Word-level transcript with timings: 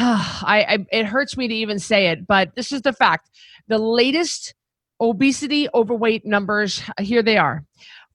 I, 0.00 0.64
I 0.68 0.86
it 0.90 1.06
hurts 1.06 1.36
me 1.36 1.48
to 1.48 1.54
even 1.54 1.78
say 1.78 2.08
it, 2.08 2.26
but 2.26 2.54
this 2.56 2.72
is 2.72 2.82
the 2.82 2.92
fact. 2.92 3.30
The 3.68 3.78
latest 3.78 4.54
obesity 5.00 5.68
overweight 5.74 6.26
numbers 6.26 6.82
here 7.00 7.22
they 7.22 7.36
are. 7.36 7.64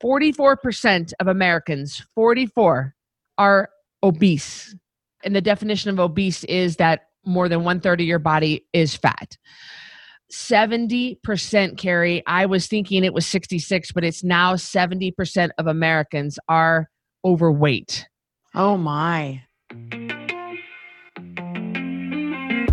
44% 0.03 1.13
of 1.19 1.27
Americans, 1.27 2.05
44 2.15 2.93
are 3.37 3.69
obese. 4.03 4.75
And 5.23 5.35
the 5.35 5.41
definition 5.41 5.89
of 5.89 5.99
obese 5.99 6.43
is 6.45 6.75
that 6.77 7.07
more 7.25 7.49
than 7.49 7.63
one 7.63 7.79
third 7.79 8.01
of 8.01 8.07
your 8.07 8.19
body 8.19 8.65
is 8.73 8.95
fat. 8.95 9.37
70% 10.31 11.77
Carrie, 11.77 12.23
I 12.27 12.45
was 12.45 12.67
thinking 12.67 13.03
it 13.03 13.13
was 13.13 13.25
66, 13.27 13.91
but 13.91 14.03
it's 14.03 14.23
now 14.23 14.55
70% 14.55 15.49
of 15.57 15.67
Americans 15.67 16.39
are 16.49 16.89
overweight. 17.23 18.07
Oh 18.53 18.77
my. 18.77 19.43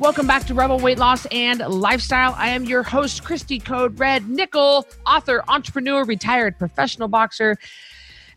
Welcome 0.00 0.28
back 0.28 0.44
to 0.44 0.54
Rebel 0.54 0.78
Weight 0.78 0.96
Loss 0.96 1.26
and 1.32 1.58
Lifestyle. 1.58 2.32
I 2.38 2.50
am 2.50 2.62
your 2.62 2.84
host, 2.84 3.24
Christy 3.24 3.58
Code 3.58 3.98
Red 3.98 4.28
Nickel, 4.28 4.86
author, 5.04 5.42
entrepreneur, 5.48 6.04
retired 6.04 6.56
professional 6.56 7.08
boxer. 7.08 7.56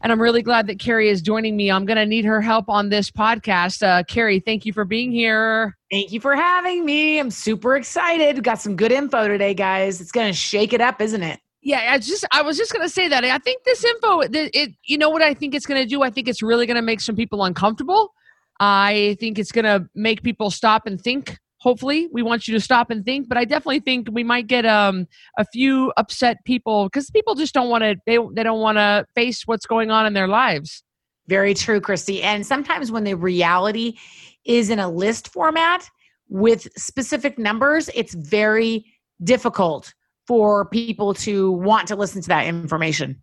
And 0.02 0.12
I'm 0.12 0.20
really 0.20 0.42
glad 0.42 0.66
that 0.66 0.80
Carrie 0.80 1.10
is 1.10 1.22
joining 1.22 1.56
me. 1.56 1.70
I'm 1.70 1.86
going 1.86 1.98
to 1.98 2.06
need 2.08 2.26
her 2.26 2.42
help 2.42 2.68
on 2.68 2.90
this 2.90 3.12
podcast. 3.12 3.84
Uh, 3.84 4.02
Carrie, 4.06 4.40
thank 4.40 4.66
you 4.66 4.74
for 4.74 4.86
being 4.86 5.12
here. 5.12 5.78
Thank 5.92 6.12
you 6.12 6.20
for 6.20 6.36
having 6.36 6.84
me. 6.84 7.20
I'm 7.20 7.30
super 7.30 7.76
excited. 7.76 8.38
We 8.38 8.42
got 8.42 8.60
some 8.60 8.76
good 8.76 8.92
info 8.92 9.28
today, 9.28 9.54
guys. 9.54 10.02
It's 10.02 10.12
going 10.12 10.32
to 10.32 10.36
shake 10.36 10.74
it 10.74 10.82
up, 10.82 11.00
isn't 11.00 11.22
it? 11.22 11.40
Yeah, 11.62 11.92
I 11.92 12.00
just 12.00 12.26
I 12.34 12.42
was 12.42 12.58
just 12.58 12.74
going 12.74 12.84
to 12.84 12.90
say 12.90 13.08
that. 13.08 13.24
I 13.24 13.38
think 13.38 13.64
this 13.66 13.86
info 13.86 14.22
it, 14.22 14.32
it 14.34 14.72
you 14.86 14.98
know 14.98 15.12
what 15.12 15.22
I 15.22 15.36
think 15.36 15.54
it's 15.54 15.68
going 15.68 15.80
to 15.80 15.88
do? 15.88 16.02
I 16.02 16.10
think 16.10 16.28
it's 16.28 16.42
really 16.42 16.66
going 16.66 16.78
to 16.78 16.82
make 16.82 17.02
some 17.02 17.16
people 17.16 17.44
uncomfortable. 17.44 18.16
I 18.60 19.16
think 19.20 19.38
it's 19.38 19.52
going 19.52 19.66
to 19.66 19.88
make 19.94 20.24
people 20.24 20.50
stop 20.50 20.88
and 20.88 21.00
think 21.00 21.38
hopefully 21.62 22.10
we 22.12 22.24
want 22.24 22.48
you 22.48 22.54
to 22.54 22.60
stop 22.60 22.90
and 22.90 23.06
think 23.06 23.30
but 23.30 23.38
i 23.38 23.46
definitely 23.46 23.80
think 23.80 24.08
we 24.12 24.24
might 24.24 24.48
get 24.48 24.66
um, 24.66 25.08
a 25.38 25.46
few 25.46 25.94
upset 25.96 26.38
people 26.44 26.86
because 26.86 27.10
people 27.12 27.36
just 27.36 27.54
don't 27.54 27.70
want 27.70 27.84
to 27.84 27.96
they, 28.06 28.18
they 28.34 28.44
don't 28.44 28.60
want 28.60 28.78
to 28.78 29.06
face 29.16 29.44
what's 29.46 29.66
going 29.66 29.92
on 29.92 30.06
in 30.06 30.14
their 30.14 30.28
lives. 30.28 30.84
Very 31.28 31.54
true 31.54 31.80
christy 31.80 32.22
and 32.24 32.46
sometimes 32.46 32.92
when 32.92 33.04
the 33.04 33.14
reality 33.14 33.98
is 34.44 34.70
in 34.70 34.80
a 34.80 34.90
list 34.90 35.32
format 35.32 35.88
with 36.28 36.68
specific 36.76 37.38
numbers 37.38 37.90
it's 37.94 38.16
very 38.16 38.86
difficult 39.24 39.94
for 40.28 40.66
people 40.66 41.14
to 41.14 41.52
want 41.52 41.88
to 41.88 41.96
listen 41.96 42.22
to 42.22 42.28
that 42.28 42.48
information 42.48 43.22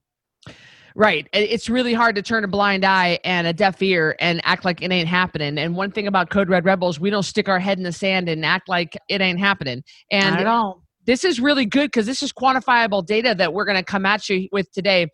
Right. 0.95 1.29
It's 1.33 1.69
really 1.69 1.95
hard 1.95 2.15
to 2.17 2.23
turn 2.23 2.45
a 2.45 2.49
blind 2.49 2.85
eye 2.85 3.19
and 3.25 3.47
a 3.47 3.53
deaf 3.53 3.81
ear 3.83 4.17
and 4.21 4.41
act 4.45 4.65
like 4.65 4.83
it 4.83 4.91
ain't 4.91 5.09
happening. 5.09 5.59
And 5.59 5.77
one 5.77 5.91
thing 5.91 6.07
about 6.07 6.31
Code 6.31 6.49
Red 6.49 6.65
Rebels, 6.65 6.99
we 6.99 7.11
don't 7.11 7.23
stick 7.23 7.49
our 7.49 7.61
head 7.61 7.79
in 7.79 7.85
the 7.85 7.93
sand 7.93 8.29
and 8.29 8.45
act 8.45 8.69
like 8.69 8.97
it 9.09 9.21
ain't 9.21 9.39
happening. 9.39 9.85
And 10.11 10.31
Not 10.31 10.41
at 10.41 10.47
all. 10.47 10.83
this 11.07 11.25
is 11.25 11.41
really 11.41 11.67
good 11.67 11.87
because 11.89 12.07
this 12.07 12.23
is 12.23 12.33
quantifiable 12.33 13.05
data 13.07 13.35
that 13.37 13.53
we're 13.53 13.65
going 13.65 13.79
to 13.79 13.85
come 13.85 14.07
at 14.07 14.29
you 14.29 14.49
with 14.51 14.71
today. 14.73 15.07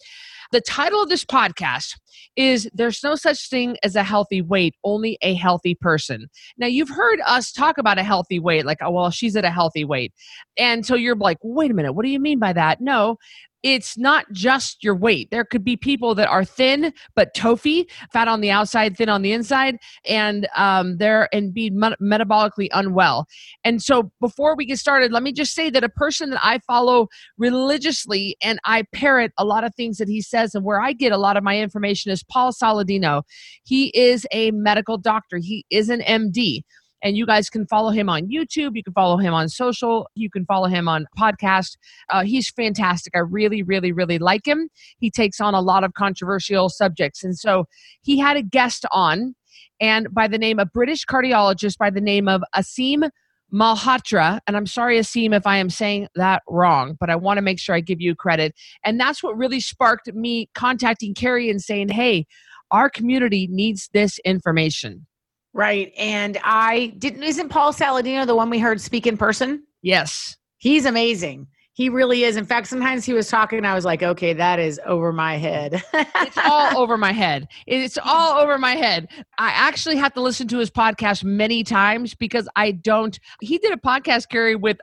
The 0.53 0.61
title 0.61 1.03
of 1.03 1.09
this 1.09 1.25
podcast 1.25 1.99
is 2.37 2.69
There's 2.73 3.03
No 3.03 3.15
Such 3.17 3.49
Thing 3.49 3.77
as 3.83 3.97
a 3.97 4.03
Healthy 4.03 4.43
Weight, 4.43 4.75
Only 4.85 5.19
a 5.23 5.35
Healthy 5.35 5.75
Person. 5.75 6.29
Now, 6.57 6.67
you've 6.67 6.91
heard 6.91 7.21
us 7.27 7.51
talk 7.51 7.79
about 7.79 7.99
a 7.99 8.03
healthy 8.03 8.39
weight, 8.39 8.65
like, 8.65 8.79
oh, 8.81 8.91
well, 8.91 9.11
she's 9.11 9.37
at 9.37 9.45
a 9.45 9.51
healthy 9.51 9.85
weight. 9.85 10.13
And 10.57 10.87
so 10.87 10.95
you're 10.95 11.17
like, 11.17 11.39
wait 11.43 11.71
a 11.71 11.75
minute, 11.75 11.93
what 11.95 12.05
do 12.05 12.11
you 12.11 12.21
mean 12.21 12.39
by 12.39 12.53
that? 12.53 12.81
No, 12.81 13.17
it's 13.65 13.97
not 13.97 14.31
just 14.31 14.85
your 14.85 14.95
weight. 14.95 15.31
There 15.31 15.45
could 15.45 15.65
be 15.65 15.75
people 15.75 16.15
that 16.17 16.29
are 16.29 16.45
thin 16.45 16.93
but 17.17 17.35
TOFI, 17.35 17.87
fat 18.13 18.29
on 18.29 18.43
the 18.43 18.51
outside, 18.51 18.95
thin 18.97 19.09
on 19.09 19.23
the 19.23 19.33
inside, 19.33 19.79
and 20.07 20.47
um, 20.55 20.99
they're 20.99 21.35
and 21.35 21.53
be 21.53 21.71
met- 21.71 21.99
metabolically 22.01 22.69
unwell. 22.73 23.27
And 23.65 23.83
so, 23.83 24.13
before 24.21 24.55
we 24.55 24.67
get 24.67 24.79
started, 24.79 25.13
let 25.13 25.23
me 25.23 25.33
just 25.33 25.55
say 25.55 25.71
that 25.71 25.83
a 25.83 25.89
person 25.89 26.31
that 26.31 26.41
I 26.45 26.59
follow 26.59 27.09
religiously 27.39 28.37
and 28.43 28.61
I 28.65 28.85
parrot 28.93 29.33
a 29.39 29.45
lot 29.47 29.65
of 29.65 29.75
things 29.75 29.97
that 29.97 30.09
he 30.09 30.21
says, 30.21 30.55
and 30.55 30.65
where 30.65 30.81
I 30.81 30.93
get 30.93 31.13
a 31.13 31.19
lot 31.19 31.39
of 31.39 31.43
my 31.43 31.59
information 31.59 32.13
is 32.13 32.23
Paul 32.23 32.53
Saladino. 32.53 33.23
He 33.65 33.87
is 33.99 34.27
a 34.31 34.51
medical 34.51 34.99
doctor. 34.99 35.39
He 35.39 35.65
is 35.71 35.89
an 35.89 36.01
MD 36.01 36.61
and 37.03 37.17
you 37.17 37.27
guys 37.27 37.51
can 37.51 37.67
follow 37.67 37.91
him 37.91 38.09
on 38.09 38.29
YouTube. 38.29 38.73
You 38.75 38.83
can 38.83 38.93
follow 38.95 39.17
him 39.17 39.35
on 39.35 39.49
social. 39.49 40.09
You 40.15 40.31
can 40.31 40.45
follow 40.47 40.69
him 40.69 40.89
on 40.89 41.07
podcast. 41.19 41.77
Uh, 42.11 42.25
he's 42.25 42.51
fantastic. 42.51 43.15
I 43.15 43.21
really, 43.21 43.63
really, 43.63 43.93
really 43.93 44.19
like 44.19 44.47
him. 44.47 44.69
He 44.99 45.11
takes 45.11 45.41
on 45.41 45.55
a 45.55 45.61
lot 45.61 45.85
of 45.85 45.95
controversial 45.95 46.69
subjects, 46.69 47.23
and 47.23 47.39
so 47.39 47.67
he 48.03 48.19
had 48.19 48.37
a 48.37 48.43
guest 48.43 48.87
on, 48.91 49.35
and 49.81 50.13
by 50.13 50.29
the 50.29 50.39
name 50.39 50.59
of 50.59 50.73
British 50.73 51.05
cardiologist 51.05 51.79
by 51.79 51.91
the 51.91 52.01
name 52.01 52.29
of 52.29 52.43
Aseem 52.55 53.09
Malhotra, 53.53 54.41
and 54.47 54.57
I'm 54.57 54.67
sorry, 54.67 54.99
Aseem, 54.99 55.35
if 55.35 55.47
I 55.47 55.59
am 55.59 55.71
saying 55.71 56.09
that 56.17 56.43
wrong, 56.49 56.97
but 56.99 57.09
I 57.09 57.17
want 57.17 57.39
to 57.39 57.43
make 57.43 57.61
sure 57.61 57.75
I 57.75 57.81
give 57.81 58.01
you 58.01 58.15
credit. 58.17 58.55
And 58.85 58.99
that's 58.99 59.23
what 59.23 59.37
really 59.37 59.61
sparked 59.61 60.13
me 60.13 60.49
contacting 60.55 61.15
Carrie 61.15 61.49
and 61.51 61.63
saying, 61.63 61.89
hey, 61.91 62.27
our 62.73 62.91
community 62.91 63.47
needs 63.49 63.89
this 63.93 64.19
information. 64.25 65.07
Right. 65.55 65.93
And 65.97 66.37
I 66.43 66.95
didn't, 66.99 67.23
isn't 67.23 67.49
Paul 67.49 67.73
Saladino 67.73 68.27
the 68.27 68.35
one 68.35 68.51
we 68.51 68.59
heard 68.59 68.81
speak 68.81 69.07
in 69.07 69.17
person? 69.17 69.63
Yes. 69.83 70.37
He's 70.59 70.85
amazing. 70.85 71.47
He 71.75 71.89
really 71.89 72.25
is. 72.25 72.37
In 72.37 72.45
fact, 72.45 72.67
sometimes 72.67 73.05
he 73.05 73.13
was 73.13 73.29
talking 73.29 73.59
and 73.59 73.67
I 73.67 73.75
was 73.75 73.85
like, 73.85 74.03
okay, 74.03 74.33
that 74.33 74.59
is 74.59 74.81
over 74.85 75.13
my 75.13 75.37
head. 75.37 75.83
it's 75.93 76.39
all 76.39 76.77
over 76.81 76.97
my 76.97 77.13
head. 77.13 77.49
It's 77.67 77.99
all 78.05 78.39
over 78.39 78.59
my 78.59 78.75
head. 78.75 79.09
I 79.39 79.51
actually 79.51 79.97
have 79.97 80.13
to 80.15 80.21
listen 80.21 80.49
to 80.49 80.59
his 80.59 80.71
podcast 80.71 81.25
many 81.25 81.63
times 81.65 82.15
because 82.15 82.49
I 82.57 82.73
don't. 82.73 83.19
He 83.41 83.59
did 83.59 83.73
a 83.73 83.77
podcast, 83.77 84.29
Gary, 84.29 84.55
with 84.57 84.79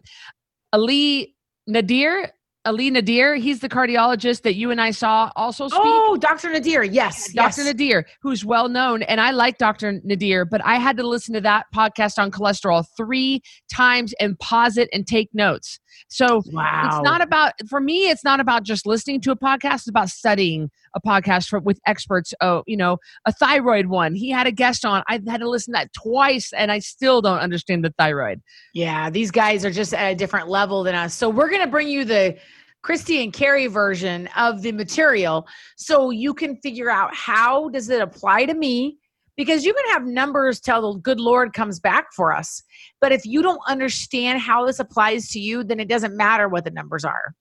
Ali 0.73 1.35
Nadir 1.67 2.31
Ali 2.63 2.91
Nadir, 2.91 3.35
he's 3.35 3.59
the 3.59 3.69
cardiologist 3.69 4.43
that 4.43 4.53
you 4.53 4.69
and 4.69 4.79
I 4.79 4.91
saw 4.91 5.31
also 5.35 5.67
speak. 5.67 5.81
Oh, 5.81 6.15
Dr. 6.17 6.51
Nadir, 6.51 6.83
yes. 6.83 7.33
Dr. 7.33 7.61
Yes. 7.61 7.65
Nadir, 7.65 8.05
who's 8.21 8.45
well 8.45 8.69
known. 8.69 9.01
And 9.03 9.19
I 9.19 9.31
like 9.31 9.57
Dr. 9.57 9.99
Nadir, 10.03 10.45
but 10.45 10.63
I 10.63 10.75
had 10.75 10.95
to 10.97 11.07
listen 11.07 11.33
to 11.33 11.41
that 11.41 11.65
podcast 11.73 12.19
on 12.19 12.29
cholesterol 12.29 12.85
three 12.95 13.41
times 13.73 14.13
and 14.19 14.37
pause 14.37 14.77
it 14.77 14.89
and 14.93 15.07
take 15.07 15.29
notes. 15.33 15.79
So 16.07 16.43
wow. 16.47 16.89
it's 16.91 17.03
not 17.03 17.21
about, 17.21 17.53
for 17.67 17.79
me, 17.79 18.09
it's 18.09 18.23
not 18.23 18.39
about 18.39 18.63
just 18.63 18.85
listening 18.85 19.21
to 19.21 19.31
a 19.31 19.35
podcast, 19.35 19.75
it's 19.75 19.89
about 19.89 20.09
studying 20.09 20.69
a 20.93 21.01
podcast 21.01 21.47
for, 21.47 21.59
with 21.59 21.79
experts. 21.85 22.33
Oh, 22.41 22.63
you 22.67 22.77
know, 22.77 22.97
a 23.25 23.31
thyroid 23.31 23.87
one. 23.87 24.15
He 24.15 24.29
had 24.29 24.47
a 24.47 24.51
guest 24.51 24.85
on. 24.85 25.03
I 25.07 25.19
had 25.27 25.41
to 25.41 25.49
listen 25.49 25.73
to 25.73 25.79
that 25.79 25.93
twice 25.93 26.51
and 26.53 26.71
I 26.71 26.79
still 26.79 27.21
don't 27.21 27.39
understand 27.39 27.83
the 27.83 27.93
thyroid. 27.97 28.41
Yeah, 28.73 29.09
these 29.09 29.31
guys 29.31 29.63
are 29.65 29.71
just 29.71 29.93
at 29.93 30.11
a 30.11 30.15
different 30.15 30.49
level 30.49 30.83
than 30.83 30.95
us. 30.95 31.13
So 31.13 31.29
we're 31.29 31.49
to 31.49 31.67
bring 31.67 31.87
you 31.87 32.05
the 32.05 32.37
Christy 32.81 33.23
and 33.23 33.31
Carrie 33.31 33.67
version 33.67 34.27
of 34.35 34.61
the 34.61 34.71
material 34.71 35.47
so 35.75 36.09
you 36.09 36.33
can 36.33 36.57
figure 36.57 36.89
out 36.89 37.13
how 37.15 37.69
does 37.69 37.89
it 37.89 38.01
apply 38.01 38.45
to 38.45 38.53
me 38.53 38.97
because 39.37 39.63
you 39.63 39.73
can 39.73 39.85
have 39.91 40.03
numbers 40.03 40.59
till 40.59 40.93
the 40.93 40.99
good 40.99 41.19
lord 41.19 41.53
comes 41.53 41.79
back 41.79 42.07
for 42.13 42.33
us 42.33 42.63
but 42.99 43.11
if 43.11 43.25
you 43.25 43.41
don't 43.41 43.61
understand 43.67 44.41
how 44.41 44.65
this 44.65 44.79
applies 44.79 45.29
to 45.29 45.39
you 45.39 45.63
then 45.63 45.79
it 45.79 45.87
doesn't 45.87 46.17
matter 46.17 46.49
what 46.49 46.65
the 46.65 46.71
numbers 46.71 47.05
are 47.05 47.33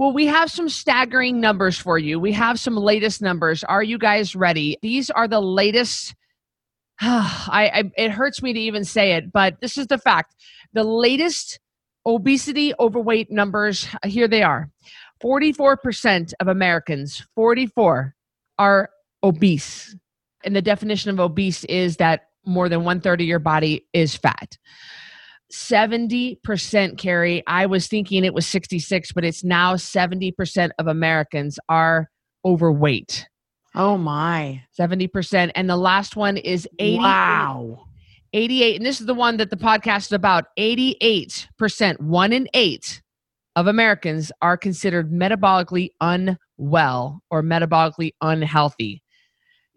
well, 0.00 0.14
we 0.14 0.24
have 0.28 0.50
some 0.50 0.70
staggering 0.70 1.42
numbers 1.42 1.76
for 1.76 1.98
you. 1.98 2.18
We 2.18 2.32
have 2.32 2.58
some 2.58 2.74
latest 2.74 3.20
numbers. 3.20 3.62
Are 3.64 3.82
you 3.82 3.98
guys 3.98 4.34
ready? 4.34 4.78
These 4.80 5.10
are 5.10 5.28
the 5.28 5.42
latest. 5.42 6.14
I, 7.02 7.70
I 7.74 7.90
it 7.98 8.10
hurts 8.10 8.42
me 8.42 8.54
to 8.54 8.58
even 8.58 8.82
say 8.82 9.12
it, 9.12 9.30
but 9.30 9.60
this 9.60 9.76
is 9.76 9.88
the 9.88 9.98
fact. 9.98 10.36
The 10.72 10.84
latest 10.84 11.60
obesity 12.06 12.72
overweight 12.80 13.30
numbers 13.30 13.86
here 14.06 14.26
they 14.26 14.42
are 14.42 14.70
44% 15.22 16.32
of 16.40 16.48
americans 16.48 17.26
44 17.34 18.14
are 18.58 18.88
obese 19.22 19.94
and 20.42 20.56
the 20.56 20.62
definition 20.62 21.10
of 21.10 21.20
obese 21.20 21.64
is 21.64 21.98
that 21.98 22.28
more 22.46 22.70
than 22.70 22.84
one 22.84 23.02
third 23.02 23.20
of 23.20 23.26
your 23.26 23.38
body 23.38 23.86
is 23.92 24.16
fat 24.16 24.56
70% 25.52 26.98
carrie. 26.98 27.42
I 27.46 27.66
was 27.66 27.86
thinking 27.86 28.24
it 28.24 28.34
was 28.34 28.46
66 28.46 29.12
but 29.12 29.24
it's 29.24 29.44
now 29.44 29.74
70% 29.74 30.70
of 30.78 30.86
americans 30.86 31.58
are 31.68 32.10
overweight. 32.44 33.26
Oh 33.74 33.96
my. 33.96 34.62
70% 34.78 35.52
and 35.54 35.68
the 35.68 35.76
last 35.76 36.16
one 36.16 36.36
is 36.36 36.68
80 36.78 36.98
wow. 36.98 37.86
88, 38.32 38.76
and 38.76 38.86
this 38.86 39.00
is 39.00 39.06
the 39.06 39.14
one 39.14 39.36
that 39.38 39.50
the 39.50 39.56
podcast 39.56 40.06
is 40.06 40.12
about. 40.12 40.46
88%, 40.58 42.00
one 42.00 42.32
in 42.32 42.48
eight 42.54 43.02
of 43.56 43.66
Americans 43.66 44.30
are 44.40 44.56
considered 44.56 45.10
metabolically 45.10 45.90
unwell 46.00 47.22
or 47.30 47.42
metabolically 47.42 48.12
unhealthy. 48.20 49.02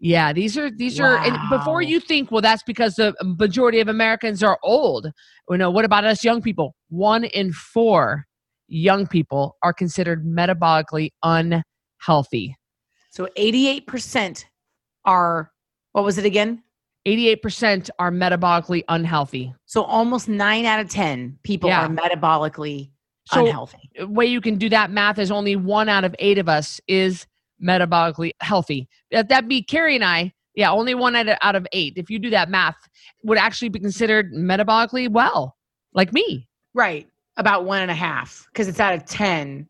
Yeah, 0.04 0.34
these 0.34 0.58
are 0.58 0.70
these 0.70 1.00
wow. 1.00 1.06
are 1.06 1.16
and 1.16 1.38
before 1.48 1.80
you 1.80 1.98
think, 1.98 2.30
well, 2.30 2.42
that's 2.42 2.62
because 2.62 2.96
the 2.96 3.14
majority 3.22 3.80
of 3.80 3.88
Americans 3.88 4.42
are 4.42 4.58
old. 4.62 5.10
You 5.48 5.56
know, 5.56 5.70
what 5.70 5.86
about 5.86 6.04
us 6.04 6.22
young 6.22 6.42
people? 6.42 6.74
One 6.90 7.24
in 7.24 7.54
four 7.54 8.26
young 8.68 9.06
people 9.06 9.56
are 9.62 9.72
considered 9.72 10.26
metabolically 10.26 11.08
unhealthy. 11.22 12.54
So 13.12 13.28
88% 13.38 14.44
are 15.06 15.50
what 15.92 16.04
was 16.04 16.18
it 16.18 16.26
again? 16.26 16.62
88% 17.08 17.88
are 17.98 18.10
metabolically 18.10 18.84
unhealthy. 18.88 19.54
So 19.64 19.84
almost 19.84 20.28
9 20.28 20.66
out 20.66 20.80
of 20.80 20.90
10 20.90 21.38
people 21.44 21.70
yeah. 21.70 21.86
are 21.86 21.88
metabolically 21.88 22.90
so 23.28 23.46
unhealthy. 23.46 23.88
way 24.00 24.26
you 24.26 24.42
can 24.42 24.56
do 24.58 24.68
that 24.68 24.90
math 24.90 25.18
is 25.18 25.30
only 25.30 25.56
1 25.56 25.88
out 25.88 26.04
of 26.04 26.14
8 26.18 26.36
of 26.36 26.50
us 26.50 26.78
is 26.88 27.26
metabolically 27.64 28.32
healthy. 28.40 28.88
Uh, 29.14 29.22
that'd 29.22 29.48
be 29.48 29.62
Carrie 29.62 29.94
and 29.94 30.04
I. 30.04 30.32
Yeah, 30.54 30.70
only 30.70 30.94
one 30.94 31.16
out 31.16 31.56
of, 31.56 31.66
8 31.72 31.94
if 31.96 32.10
you 32.10 32.20
do 32.20 32.30
that 32.30 32.48
math 32.48 32.76
would 33.24 33.38
actually 33.38 33.70
be 33.70 33.80
considered 33.80 34.32
metabolically 34.32 35.10
well, 35.10 35.56
like 35.94 36.12
me. 36.12 36.48
Right. 36.74 37.08
About 37.36 37.64
one 37.64 37.82
and 37.82 37.90
a 37.90 37.94
half 37.94 38.46
because 38.52 38.68
it's 38.68 38.78
out 38.78 38.94
of 38.94 39.04
10 39.04 39.66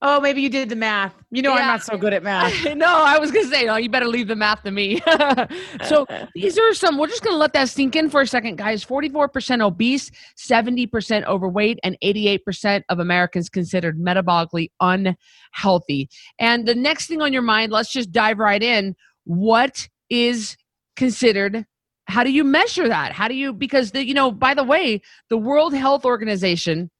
Oh, 0.00 0.20
maybe 0.20 0.40
you 0.40 0.48
did 0.48 0.68
the 0.68 0.76
math. 0.76 1.12
You 1.30 1.42
know, 1.42 1.54
yeah. 1.54 1.62
I'm 1.62 1.66
not 1.66 1.82
so 1.82 1.96
good 1.96 2.12
at 2.12 2.22
math. 2.22 2.64
no, 2.76 2.86
I 2.86 3.18
was 3.18 3.32
going 3.32 3.44
to 3.46 3.50
say, 3.50 3.64
no, 3.64 3.76
you 3.76 3.90
better 3.90 4.06
leave 4.06 4.28
the 4.28 4.36
math 4.36 4.62
to 4.62 4.70
me. 4.70 5.00
so 5.86 6.06
these 6.36 6.56
are 6.56 6.72
some, 6.72 6.98
we're 6.98 7.08
just 7.08 7.24
going 7.24 7.34
to 7.34 7.38
let 7.38 7.52
that 7.54 7.68
sink 7.68 7.96
in 7.96 8.08
for 8.08 8.20
a 8.20 8.26
second, 8.26 8.58
guys. 8.58 8.84
44% 8.84 9.60
obese, 9.60 10.12
70% 10.36 11.24
overweight, 11.24 11.80
and 11.82 11.96
88% 12.02 12.84
of 12.88 13.00
Americans 13.00 13.48
considered 13.48 13.98
metabolically 13.98 14.70
unhealthy. 14.80 16.08
And 16.38 16.66
the 16.66 16.76
next 16.76 17.08
thing 17.08 17.20
on 17.20 17.32
your 17.32 17.42
mind, 17.42 17.72
let's 17.72 17.92
just 17.92 18.12
dive 18.12 18.38
right 18.38 18.62
in. 18.62 18.94
What 19.24 19.88
is 20.10 20.56
considered 20.94 21.66
how 22.06 22.24
do 22.24 22.32
you 22.32 22.42
measure 22.42 22.88
that 22.88 23.12
how 23.12 23.28
do 23.28 23.34
you 23.34 23.52
because 23.52 23.92
the 23.92 24.04
you 24.04 24.14
know 24.14 24.32
by 24.32 24.52
the 24.52 24.64
way 24.64 25.00
the 25.28 25.36
world 25.36 25.72
health 25.74 26.04
organization 26.04 26.90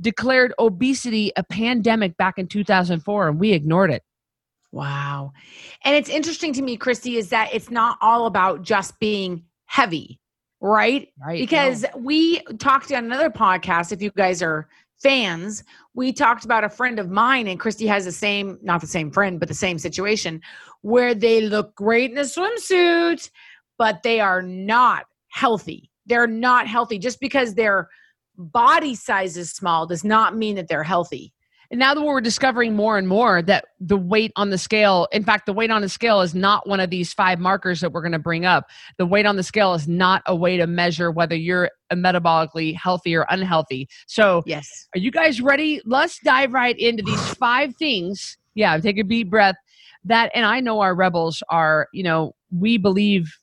declared 0.00 0.52
obesity 0.58 1.32
a 1.36 1.42
pandemic 1.42 2.16
back 2.16 2.38
in 2.38 2.46
2004 2.46 3.28
and 3.28 3.40
we 3.40 3.52
ignored 3.52 3.90
it. 3.90 4.02
Wow. 4.72 5.32
And 5.84 5.94
it's 5.94 6.08
interesting 6.08 6.52
to 6.54 6.62
me, 6.62 6.76
Christy, 6.76 7.16
is 7.16 7.30
that 7.30 7.50
it's 7.52 7.70
not 7.70 7.98
all 8.00 8.26
about 8.26 8.62
just 8.62 8.98
being 9.00 9.44
heavy, 9.66 10.20
right? 10.60 11.08
Right. 11.24 11.38
Because 11.38 11.82
no. 11.82 12.00
we 12.00 12.40
talked 12.58 12.92
on 12.92 13.04
another 13.04 13.30
podcast, 13.30 13.92
if 13.92 14.02
you 14.02 14.10
guys 14.10 14.42
are 14.42 14.68
fans, 15.02 15.64
we 15.94 16.12
talked 16.12 16.44
about 16.44 16.64
a 16.64 16.68
friend 16.68 16.98
of 16.98 17.10
mine, 17.10 17.46
and 17.46 17.60
Christy 17.60 17.86
has 17.86 18.04
the 18.04 18.12
same, 18.12 18.58
not 18.62 18.80
the 18.80 18.86
same 18.86 19.10
friend, 19.10 19.38
but 19.38 19.48
the 19.48 19.54
same 19.54 19.78
situation 19.78 20.42
where 20.82 21.14
they 21.14 21.40
look 21.40 21.74
great 21.74 22.10
in 22.10 22.18
a 22.18 22.22
swimsuit, 22.22 23.30
but 23.78 24.02
they 24.02 24.20
are 24.20 24.42
not 24.42 25.04
healthy. 25.28 25.90
They're 26.06 26.26
not 26.26 26.66
healthy 26.66 26.98
just 26.98 27.20
because 27.20 27.54
they're 27.54 27.88
body 28.36 28.94
size 28.94 29.36
is 29.36 29.50
small 29.50 29.86
does 29.86 30.04
not 30.04 30.36
mean 30.36 30.56
that 30.56 30.68
they're 30.68 30.82
healthy. 30.82 31.32
And 31.70 31.80
now 31.80 31.94
that 31.94 32.02
we're 32.02 32.20
discovering 32.20 32.76
more 32.76 32.96
and 32.96 33.08
more 33.08 33.42
that 33.42 33.66
the 33.80 33.96
weight 33.96 34.32
on 34.36 34.50
the 34.50 34.58
scale, 34.58 35.08
in 35.10 35.24
fact, 35.24 35.46
the 35.46 35.52
weight 35.52 35.70
on 35.70 35.82
the 35.82 35.88
scale 35.88 36.20
is 36.20 36.34
not 36.34 36.68
one 36.68 36.78
of 36.80 36.90
these 36.90 37.12
five 37.12 37.40
markers 37.40 37.80
that 37.80 37.92
we're 37.92 38.02
going 38.02 38.12
to 38.12 38.18
bring 38.18 38.44
up. 38.44 38.66
The 38.98 39.06
weight 39.06 39.26
on 39.26 39.36
the 39.36 39.42
scale 39.42 39.74
is 39.74 39.88
not 39.88 40.22
a 40.26 40.36
way 40.36 40.56
to 40.56 40.66
measure 40.66 41.10
whether 41.10 41.34
you're 41.34 41.70
metabolically 41.92 42.76
healthy 42.76 43.16
or 43.16 43.26
unhealthy. 43.30 43.88
So, 44.06 44.42
yes. 44.46 44.88
Are 44.94 44.98
you 44.98 45.10
guys 45.10 45.40
ready? 45.40 45.80
Let's 45.84 46.20
dive 46.20 46.52
right 46.52 46.78
into 46.78 47.02
these 47.02 47.20
five 47.34 47.74
things. 47.76 48.38
Yeah, 48.54 48.78
take 48.78 48.98
a 48.98 49.02
deep 49.02 49.30
breath. 49.30 49.56
That, 50.04 50.30
and 50.34 50.46
I 50.46 50.60
know 50.60 50.80
our 50.80 50.94
rebels 50.94 51.42
are, 51.48 51.88
you 51.92 52.04
know, 52.04 52.36
we 52.56 52.78
believe 52.78 53.36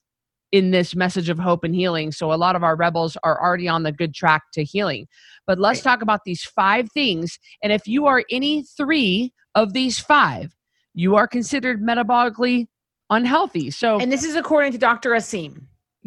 in 0.54 0.70
this 0.70 0.96
message 0.96 1.30
of 1.30 1.40
hope 1.40 1.64
and 1.64 1.74
healing. 1.74 2.12
So 2.12 2.32
a 2.32 2.36
lot 2.36 2.56
of 2.56 2.64
our 2.64 2.76
rebels 2.76 3.18
are 3.24 3.44
already 3.44 3.68
on 3.68 3.82
the 3.82 3.92
good 3.92 4.14
track 4.14 4.44
to 4.54 4.64
healing. 4.64 5.08
But 5.48 5.58
let's 5.58 5.82
talk 5.82 6.04
about 6.04 6.22
these 6.26 6.44
five 6.44 6.92
things. 6.92 7.40
And 7.64 7.74
if 7.74 7.88
you 7.88 8.06
are 8.06 8.24
any 8.30 8.64
three 8.78 9.34
of 9.56 9.74
these 9.74 10.00
five, 10.00 10.56
you 10.94 11.16
are 11.16 11.28
considered 11.28 11.82
metabolically 11.82 12.68
unhealthy. 13.10 13.72
So 13.72 14.00
And 14.00 14.12
this 14.12 14.24
is 14.24 14.36
according 14.36 14.74
to 14.74 14.78
Dr. 14.78 15.10
Aseem. 15.10 15.64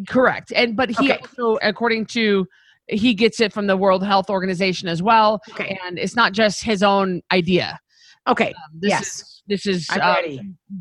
Correct. 0.06 0.52
And 0.54 0.76
but 0.76 0.90
he 0.90 1.12
okay. 1.12 1.18
also 1.18 1.58
according 1.60 2.06
to 2.06 2.46
he 2.86 3.14
gets 3.14 3.40
it 3.40 3.52
from 3.52 3.66
the 3.66 3.76
World 3.76 4.04
Health 4.04 4.30
Organization 4.30 4.88
as 4.88 5.02
well. 5.02 5.40
Okay. 5.50 5.76
And 5.84 5.98
it's 5.98 6.14
not 6.14 6.32
just 6.32 6.62
his 6.62 6.84
own 6.84 7.20
idea. 7.32 7.80
Okay. 8.28 8.50
Um, 8.50 8.78
this 8.78 8.90
yes. 8.90 9.02
Is, 9.02 9.42
this 9.48 9.66
is 9.66 9.90
uh, 9.90 10.22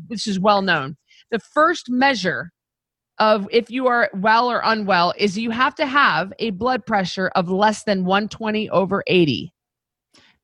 this 0.08 0.28
is 0.28 0.38
well 0.38 0.62
known. 0.62 0.96
The 1.32 1.40
first 1.40 1.90
measure 1.90 2.52
of 3.18 3.48
if 3.50 3.70
you 3.70 3.86
are 3.86 4.10
well 4.14 4.50
or 4.50 4.60
unwell 4.64 5.14
is 5.16 5.38
you 5.38 5.50
have 5.50 5.74
to 5.76 5.86
have 5.86 6.32
a 6.38 6.50
blood 6.50 6.84
pressure 6.84 7.28
of 7.34 7.50
less 7.50 7.84
than 7.84 8.04
120 8.04 8.68
over 8.70 9.02
80. 9.06 9.52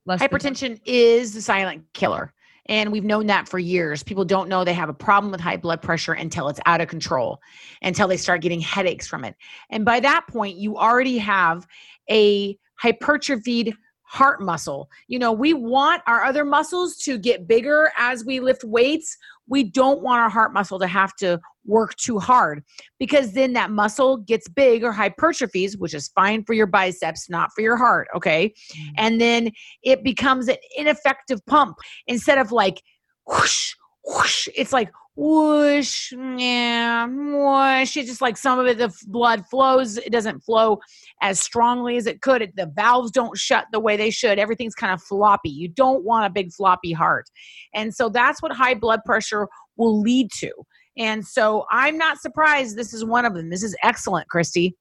Less 0.07 0.21
Hypertension 0.21 0.81
is 0.85 1.35
the 1.35 1.43
silent 1.43 1.85
killer. 1.93 2.33
And 2.67 2.93
we've 2.93 3.05
known 3.05 3.27
that 3.27 3.49
for 3.49 3.59
years. 3.59 4.03
People 4.03 4.25
don't 4.25 4.49
know 4.49 4.65
they 4.65 4.73
have 4.73 4.89
a 4.89 4.95
problem 4.95 5.33
with 5.33 5.41
high 5.41 5.57
blood 5.57 5.83
pressure 5.83 6.13
until 6.13 6.49
it's 6.49 6.61
out 6.65 6.81
of 6.81 6.89
control, 6.89 7.41
until 7.83 8.07
they 8.07 8.17
start 8.17 8.41
getting 8.41 8.61
headaches 8.61 9.07
from 9.07 9.25
it. 9.25 9.35
And 9.71 9.85
by 9.85 9.99
that 10.01 10.27
point, 10.29 10.59
you 10.59 10.77
already 10.79 11.19
have 11.19 11.67
a 12.09 12.57
hypertrophied 12.77 13.75
heart 14.13 14.43
muscle. 14.43 14.91
You 15.09 15.19
know, 15.19 15.33
we 15.33 15.55
want 15.55 16.03
our 16.07 16.23
other 16.23 16.45
muscles 16.45 16.99
to 16.99 17.17
get 17.17 17.49
bigger 17.49 17.91
as 17.97 18.27
we 18.27 18.41
lift 18.41 18.63
weights. 18.63 19.17
We 19.49 19.65
don't 19.65 20.03
want 20.03 20.21
our 20.21 20.29
heart 20.29 20.53
muscle 20.53 20.79
to 20.81 20.87
have 20.87 21.17
to 21.17 21.41
work 21.65 21.97
too 21.97 22.19
hard 22.19 22.63
because 22.99 23.33
then 23.33 23.55
that 23.55 23.71
muscle 23.71 24.19
gets 24.19 24.49
big 24.49 24.85
or 24.85 24.93
hypertrophies, 24.93 25.79
which 25.79 25.95
is 25.95 26.09
fine 26.09 26.45
for 26.45 26.53
your 26.53 26.67
biceps, 26.67 27.31
not 27.31 27.53
for 27.55 27.63
your 27.63 27.79
heart. 27.79 28.07
Okay. 28.15 28.53
Mm-hmm. 28.75 28.95
And 28.99 29.19
then 29.19 29.51
it 29.83 30.05
becomes 30.05 30.47
an 30.49 30.57
ineffective 30.77 31.41
pump 31.47 31.79
instead 32.07 32.37
of 32.37 32.53
like 32.53 32.83
whoosh, 33.27 33.73
whoosh. 34.05 34.47
It's 34.55 34.75
like 34.75 34.91
whoosh, 35.15 36.13
yeah, 36.13 37.07
whoosh. 37.07 37.97
It's 37.97 38.09
just 38.09 38.21
like 38.21 38.37
some 38.37 38.59
of 38.59 38.67
it, 38.67 38.79
the 38.79 38.93
blood 39.07 39.45
flows. 39.51 39.99
It 39.99 40.11
doesn't 40.11 40.41
flow 40.41 40.81
as 41.21 41.41
strongly 41.41 41.97
as 41.97 42.07
it 42.07 42.23
could. 42.23 42.43
It, 42.43 42.57
the 42.57 42.67
valves 42.75 43.11
don't 43.11 43.37
shut 43.37 43.67
the 43.73 43.81
way 43.81 43.97
they 43.97 44.11
should. 44.11 44.39
Everything's 44.39 44.75
kind 44.75 44.93
of 44.93 45.03
floppy. 45.03 45.51
You 45.51 45.69
don't 45.69 46.05
want 46.05 46.27
a 46.27 46.31
big 46.31 46.53
floppy 46.53 46.93
heart. 46.93 47.27
And 47.75 47.95
so 47.95 48.09
that's 48.09 48.43
what 48.43 48.53
high 48.53 48.75
blood 48.75 49.01
pressure 49.05 49.49
will 49.77 50.01
lead 50.01 50.31
to. 50.39 50.53
And 50.97 51.27
so 51.27 51.67
I'm 51.71 51.97
not 51.97 52.19
surprised 52.19 52.77
this 52.77 52.93
is 52.93 53.05
one 53.05 53.25
of 53.25 53.35
them. 53.35 53.51
This 53.51 53.63
is 53.63 53.77
excellent, 53.83 54.29
Christy. 54.29 54.77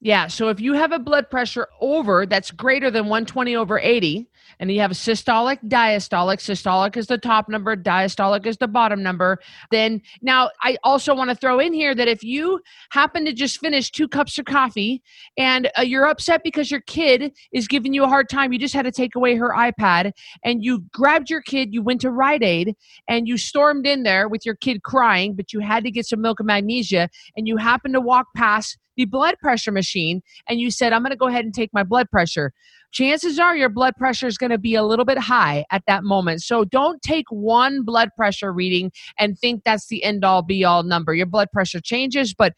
Yeah. 0.00 0.26
So 0.26 0.48
if 0.48 0.60
you 0.60 0.72
have 0.74 0.92
a 0.92 0.98
blood 0.98 1.30
pressure 1.30 1.68
over 1.80 2.26
that's 2.26 2.50
greater 2.50 2.90
than 2.90 3.04
120 3.04 3.54
over 3.54 3.78
80, 3.78 4.28
and 4.58 4.70
you 4.70 4.80
have 4.80 4.90
a 4.90 4.94
systolic, 4.94 5.58
diastolic, 5.66 6.38
systolic 6.38 6.96
is 6.96 7.06
the 7.06 7.18
top 7.18 7.48
number, 7.48 7.76
diastolic 7.76 8.46
is 8.46 8.56
the 8.56 8.68
bottom 8.68 9.02
number, 9.02 9.38
then 9.70 10.00
now 10.20 10.50
I 10.62 10.76
also 10.84 11.14
want 11.14 11.30
to 11.30 11.36
throw 11.36 11.58
in 11.58 11.72
here 11.72 11.94
that 11.94 12.08
if 12.08 12.22
you 12.22 12.60
happen 12.90 13.24
to 13.24 13.32
just 13.32 13.58
finish 13.58 13.90
two 13.90 14.08
cups 14.08 14.38
of 14.38 14.44
coffee 14.44 15.02
and 15.36 15.70
uh, 15.78 15.82
you're 15.82 16.06
upset 16.06 16.42
because 16.42 16.70
your 16.70 16.82
kid 16.82 17.32
is 17.52 17.68
giving 17.68 17.92
you 17.92 18.04
a 18.04 18.08
hard 18.08 18.28
time, 18.28 18.52
you 18.52 18.58
just 18.58 18.74
had 18.74 18.84
to 18.84 18.92
take 18.92 19.14
away 19.14 19.36
her 19.36 19.50
iPad, 19.50 20.12
and 20.44 20.64
you 20.64 20.84
grabbed 20.92 21.30
your 21.30 21.42
kid, 21.42 21.72
you 21.72 21.82
went 21.82 22.00
to 22.02 22.10
Rite 22.10 22.42
Aid, 22.42 22.74
and 23.08 23.28
you 23.28 23.36
stormed 23.36 23.86
in 23.86 24.02
there 24.02 24.28
with 24.28 24.44
your 24.44 24.54
kid 24.56 24.82
crying, 24.82 25.34
but 25.34 25.52
you 25.52 25.60
had 25.60 25.84
to 25.84 25.90
get 25.90 26.06
some 26.06 26.20
milk 26.20 26.40
and 26.40 26.46
magnesia, 26.46 27.08
and 27.36 27.48
you 27.48 27.56
happened 27.56 27.94
to 27.94 28.00
walk 28.00 28.26
past 28.36 28.78
the 28.96 29.04
blood 29.04 29.36
pressure 29.40 29.72
machine 29.72 30.22
and 30.48 30.60
you 30.60 30.70
said, 30.70 30.92
I'm 30.92 31.02
going 31.02 31.10
to 31.10 31.16
go 31.16 31.28
ahead 31.28 31.44
and 31.44 31.54
take 31.54 31.70
my 31.72 31.82
blood 31.82 32.10
pressure, 32.10 32.52
chances 32.92 33.38
are 33.38 33.56
your 33.56 33.68
blood 33.68 33.94
pressure 33.96 34.26
is 34.26 34.38
going 34.38 34.50
to 34.50 34.58
be 34.58 34.74
a 34.74 34.82
little 34.82 35.04
bit 35.04 35.18
high 35.18 35.64
at 35.70 35.82
that 35.86 36.04
moment. 36.04 36.42
So 36.42 36.64
don't 36.64 37.02
take 37.02 37.26
one 37.30 37.82
blood 37.82 38.10
pressure 38.16 38.52
reading 38.52 38.92
and 39.18 39.38
think 39.38 39.62
that's 39.64 39.88
the 39.88 40.04
end 40.04 40.24
all 40.24 40.42
be 40.42 40.64
all 40.64 40.82
number. 40.82 41.14
Your 41.14 41.26
blood 41.26 41.48
pressure 41.52 41.80
changes, 41.80 42.34
but 42.34 42.52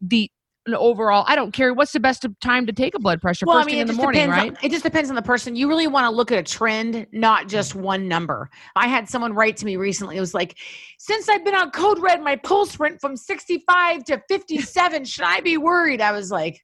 the 0.00 0.30
overall 0.76 1.24
i 1.26 1.34
don't 1.34 1.52
care 1.52 1.72
what's 1.72 1.92
the 1.92 2.00
best 2.00 2.26
time 2.42 2.66
to 2.66 2.72
take 2.72 2.94
a 2.94 2.98
blood 2.98 3.22
pressure 3.22 3.46
well, 3.46 3.56
first 3.56 3.64
I 3.64 3.66
mean, 3.66 3.74
thing 3.76 3.80
in 3.80 3.86
the 3.86 3.92
morning 3.94 4.28
right 4.28 4.50
on, 4.50 4.58
it 4.62 4.70
just 4.70 4.82
depends 4.82 5.08
on 5.08 5.16
the 5.16 5.22
person 5.22 5.56
you 5.56 5.66
really 5.66 5.86
want 5.86 6.04
to 6.04 6.10
look 6.10 6.30
at 6.30 6.38
a 6.38 6.42
trend 6.42 7.06
not 7.12 7.48
just 7.48 7.74
one 7.74 8.06
number 8.06 8.50
i 8.76 8.86
had 8.86 9.08
someone 9.08 9.32
write 9.32 9.56
to 9.56 9.64
me 9.64 9.76
recently 9.76 10.18
it 10.18 10.20
was 10.20 10.34
like 10.34 10.58
since 10.98 11.28
i've 11.28 11.44
been 11.44 11.54
on 11.54 11.70
code 11.70 11.98
red 12.00 12.22
my 12.22 12.36
pulse 12.36 12.78
went 12.78 13.00
from 13.00 13.16
65 13.16 14.04
to 14.04 14.22
57 14.28 15.04
should 15.06 15.24
i 15.24 15.40
be 15.40 15.56
worried 15.56 16.02
i 16.02 16.12
was 16.12 16.30
like 16.30 16.62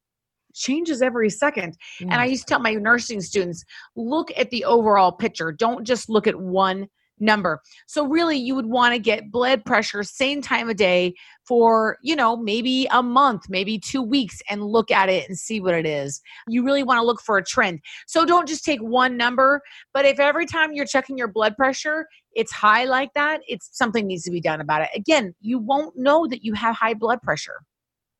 changes 0.54 1.02
every 1.02 1.30
second. 1.30 1.76
Mm. 2.00 2.12
And 2.12 2.14
I 2.14 2.26
used 2.26 2.46
to 2.46 2.52
tell 2.52 2.60
my 2.60 2.74
nursing 2.74 3.20
students, 3.20 3.64
look 3.96 4.30
at 4.36 4.50
the 4.50 4.64
overall 4.64 5.12
picture. 5.12 5.52
Don't 5.52 5.84
just 5.84 6.08
look 6.08 6.26
at 6.26 6.38
one 6.38 6.88
number. 7.20 7.60
So 7.86 8.06
really 8.06 8.36
you 8.36 8.56
would 8.56 8.66
want 8.66 8.92
to 8.92 8.98
get 8.98 9.30
blood 9.30 9.64
pressure 9.64 10.02
same 10.02 10.42
time 10.42 10.68
of 10.68 10.76
day 10.76 11.14
for, 11.46 11.96
you 12.02 12.16
know, 12.16 12.36
maybe 12.36 12.88
a 12.90 13.04
month, 13.04 13.42
maybe 13.48 13.78
2 13.78 14.02
weeks 14.02 14.40
and 14.50 14.64
look 14.64 14.90
at 14.90 15.08
it 15.08 15.28
and 15.28 15.38
see 15.38 15.60
what 15.60 15.74
it 15.74 15.86
is. 15.86 16.20
You 16.48 16.64
really 16.64 16.82
want 16.82 16.98
to 16.98 17.06
look 17.06 17.20
for 17.20 17.38
a 17.38 17.44
trend. 17.44 17.78
So 18.08 18.24
don't 18.26 18.48
just 18.48 18.64
take 18.64 18.80
one 18.80 19.16
number, 19.16 19.62
but 19.92 20.04
if 20.04 20.18
every 20.18 20.44
time 20.44 20.72
you're 20.72 20.86
checking 20.86 21.16
your 21.16 21.28
blood 21.28 21.56
pressure 21.56 22.06
it's 22.34 22.52
high 22.52 22.84
like 22.84 23.12
that, 23.14 23.40
it's 23.46 23.70
something 23.76 24.06
needs 24.06 24.24
to 24.24 24.30
be 24.30 24.40
done 24.40 24.60
about 24.60 24.82
it. 24.82 24.88
Again, 24.94 25.34
you 25.40 25.58
won't 25.58 25.96
know 25.96 26.26
that 26.26 26.44
you 26.44 26.52
have 26.54 26.74
high 26.74 26.94
blood 26.94 27.22
pressure. 27.22 27.62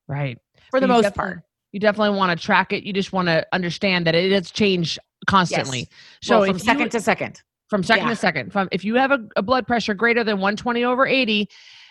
Right. 0.07 0.37
For 0.71 0.79
the 0.79 0.87
most 0.87 1.13
part. 1.13 1.41
You 1.75 1.81
definitely 1.81 2.17
want 2.17 2.39
to 2.39 2.41
track 2.41 2.71
it. 2.71 2.85
You 2.85 2.93
just 2.93 3.11
want 3.11 3.27
to 3.27 3.45
understand 3.51 4.07
that 4.07 4.15
it 4.15 4.31
has 4.31 4.49
changed 4.49 4.97
constantly. 5.27 5.79
Yes. 5.79 5.87
So 6.21 6.39
So 6.39 6.45
from 6.45 6.55
if 6.55 6.61
you- 6.61 6.65
second 6.65 6.89
to 6.91 7.01
second. 7.01 7.41
from 7.69 7.83
second 7.83 8.05
Yeah. 8.05 8.09
to 8.11 8.15
second. 8.15 8.53
From 8.53 8.69
if 8.71 8.85
you 8.85 8.95
have 8.95 9.11
a, 9.11 9.19
a 9.35 9.41
blood 9.41 9.67
pressure 9.67 9.93
greater 9.93 10.23
than 10.23 10.37
120 10.37 10.85
over 10.85 11.05
80, 11.05 11.49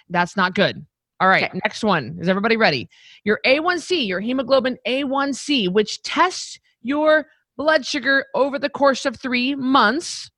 that's 0.08 0.38
not 0.38 0.54
good. 0.54 0.86
All 1.20 1.28
right, 1.28 1.44
Okay. 1.50 1.60
next 1.66 1.84
one. 1.84 2.16
Is 2.18 2.30
everybody 2.30 2.56
ready? 2.56 2.88
Your 3.24 3.40
A1C, 3.44 4.06
your 4.08 4.20
hemoglobin 4.20 4.78
A1C, 4.86 5.68
which 5.70 6.00
tests 6.02 6.58
your 6.80 7.26
blood 7.58 7.84
sugar 7.84 8.24
over 8.34 8.58
the 8.58 8.70
course 8.70 9.04
of 9.04 9.16
three 9.16 9.54
months, 9.54 10.30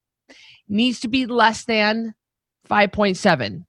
needs 0.68 0.98
to 1.00 1.08
be 1.08 1.24
less 1.24 1.64
than 1.66 2.16
5.7. 2.68 3.64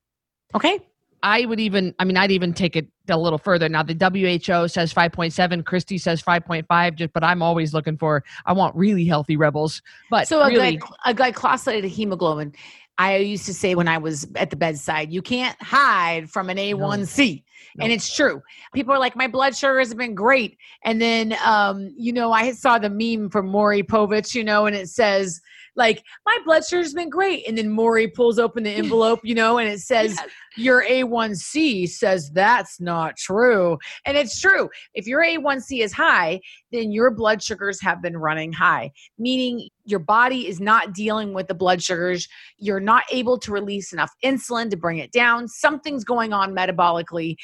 Okay. 0.56 0.80
I 1.22 1.46
would 1.46 1.60
even, 1.60 1.94
I 1.98 2.04
mean, 2.04 2.16
I'd 2.16 2.30
even 2.30 2.52
take 2.52 2.76
it 2.76 2.86
a 3.08 3.16
little 3.16 3.38
further. 3.38 3.68
Now, 3.68 3.82
the 3.82 3.94
WHO 3.94 4.68
says 4.68 4.92
5.7, 4.92 5.64
Christie 5.64 5.98
says 5.98 6.22
5.5, 6.22 6.94
just, 6.94 7.12
but 7.12 7.24
I'm 7.24 7.42
always 7.42 7.74
looking 7.74 7.96
for, 7.96 8.22
I 8.46 8.52
want 8.52 8.76
really 8.76 9.04
healthy 9.04 9.36
rebels. 9.36 9.82
But 10.10 10.28
So 10.28 10.40
a, 10.40 10.48
really, 10.48 10.78
glyc- 10.78 10.92
a 11.06 11.14
glycosylated 11.14 11.88
hemoglobin. 11.88 12.54
I 12.98 13.16
used 13.18 13.46
to 13.46 13.54
say 13.54 13.76
when 13.76 13.86
I 13.86 13.98
was 13.98 14.26
at 14.34 14.50
the 14.50 14.56
bedside, 14.56 15.12
you 15.12 15.22
can't 15.22 15.60
hide 15.62 16.28
from 16.30 16.50
an 16.50 16.56
A1C. 16.56 17.44
And 17.80 17.88
No. 17.88 17.94
it's 17.94 18.14
true. 18.14 18.42
People 18.74 18.92
are 18.92 18.98
like, 18.98 19.14
my 19.14 19.28
blood 19.28 19.56
sugar 19.56 19.78
has 19.78 19.94
been 19.94 20.14
great. 20.14 20.58
And 20.84 21.00
then, 21.00 21.36
um, 21.44 21.94
you 21.96 22.12
know, 22.12 22.32
I 22.32 22.52
saw 22.52 22.78
the 22.78 22.90
meme 22.90 23.30
from 23.30 23.46
Maury 23.48 23.84
Povich, 23.84 24.34
you 24.34 24.42
know, 24.42 24.66
and 24.66 24.74
it 24.74 24.88
says, 24.88 25.40
like, 25.78 26.04
my 26.26 26.36
blood 26.44 26.64
sugar's 26.64 26.92
been 26.92 27.08
great. 27.08 27.48
And 27.48 27.56
then 27.56 27.70
Maury 27.70 28.08
pulls 28.08 28.38
open 28.38 28.64
the 28.64 28.70
envelope, 28.74 29.20
you 29.22 29.34
know, 29.34 29.56
and 29.58 29.68
it 29.68 29.80
says, 29.80 30.16
Yes. 30.16 30.28
your 30.56 30.84
A1C 30.84 31.88
says 31.88 32.30
that's 32.30 32.80
not 32.80 33.16
true. 33.16 33.78
And 34.04 34.18
it's 34.18 34.38
true. 34.40 34.68
If 34.92 35.06
your 35.06 35.24
A1C 35.24 35.82
is 35.82 35.92
high, 35.92 36.40
then 36.72 36.92
your 36.92 37.10
blood 37.10 37.42
sugars 37.42 37.80
have 37.80 38.02
been 38.02 38.16
running 38.16 38.52
high, 38.52 38.90
meaning 39.18 39.68
your 39.84 40.00
body 40.00 40.46
is 40.48 40.60
not 40.60 40.92
dealing 40.92 41.32
with 41.32 41.48
the 41.48 41.54
blood 41.54 41.82
sugars. 41.82 42.28
You're 42.58 42.80
not 42.80 43.04
able 43.10 43.38
to 43.38 43.52
release 43.52 43.92
enough 43.92 44.12
insulin 44.22 44.68
to 44.70 44.76
bring 44.76 44.98
it 44.98 45.12
down. 45.12 45.48
Something's 45.48 46.04
going 46.04 46.32
on 46.34 46.54
metabolically. 46.54 47.36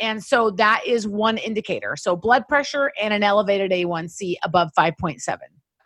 And 0.00 0.22
so 0.22 0.50
that 0.52 0.82
is 0.86 1.06
one 1.06 1.36
indicator. 1.36 1.96
So 1.96 2.16
blood 2.16 2.46
pressure 2.48 2.92
and 3.00 3.12
an 3.12 3.22
elevated 3.22 3.70
A1C 3.72 4.36
above 4.42 4.70
5.7. 4.78 5.36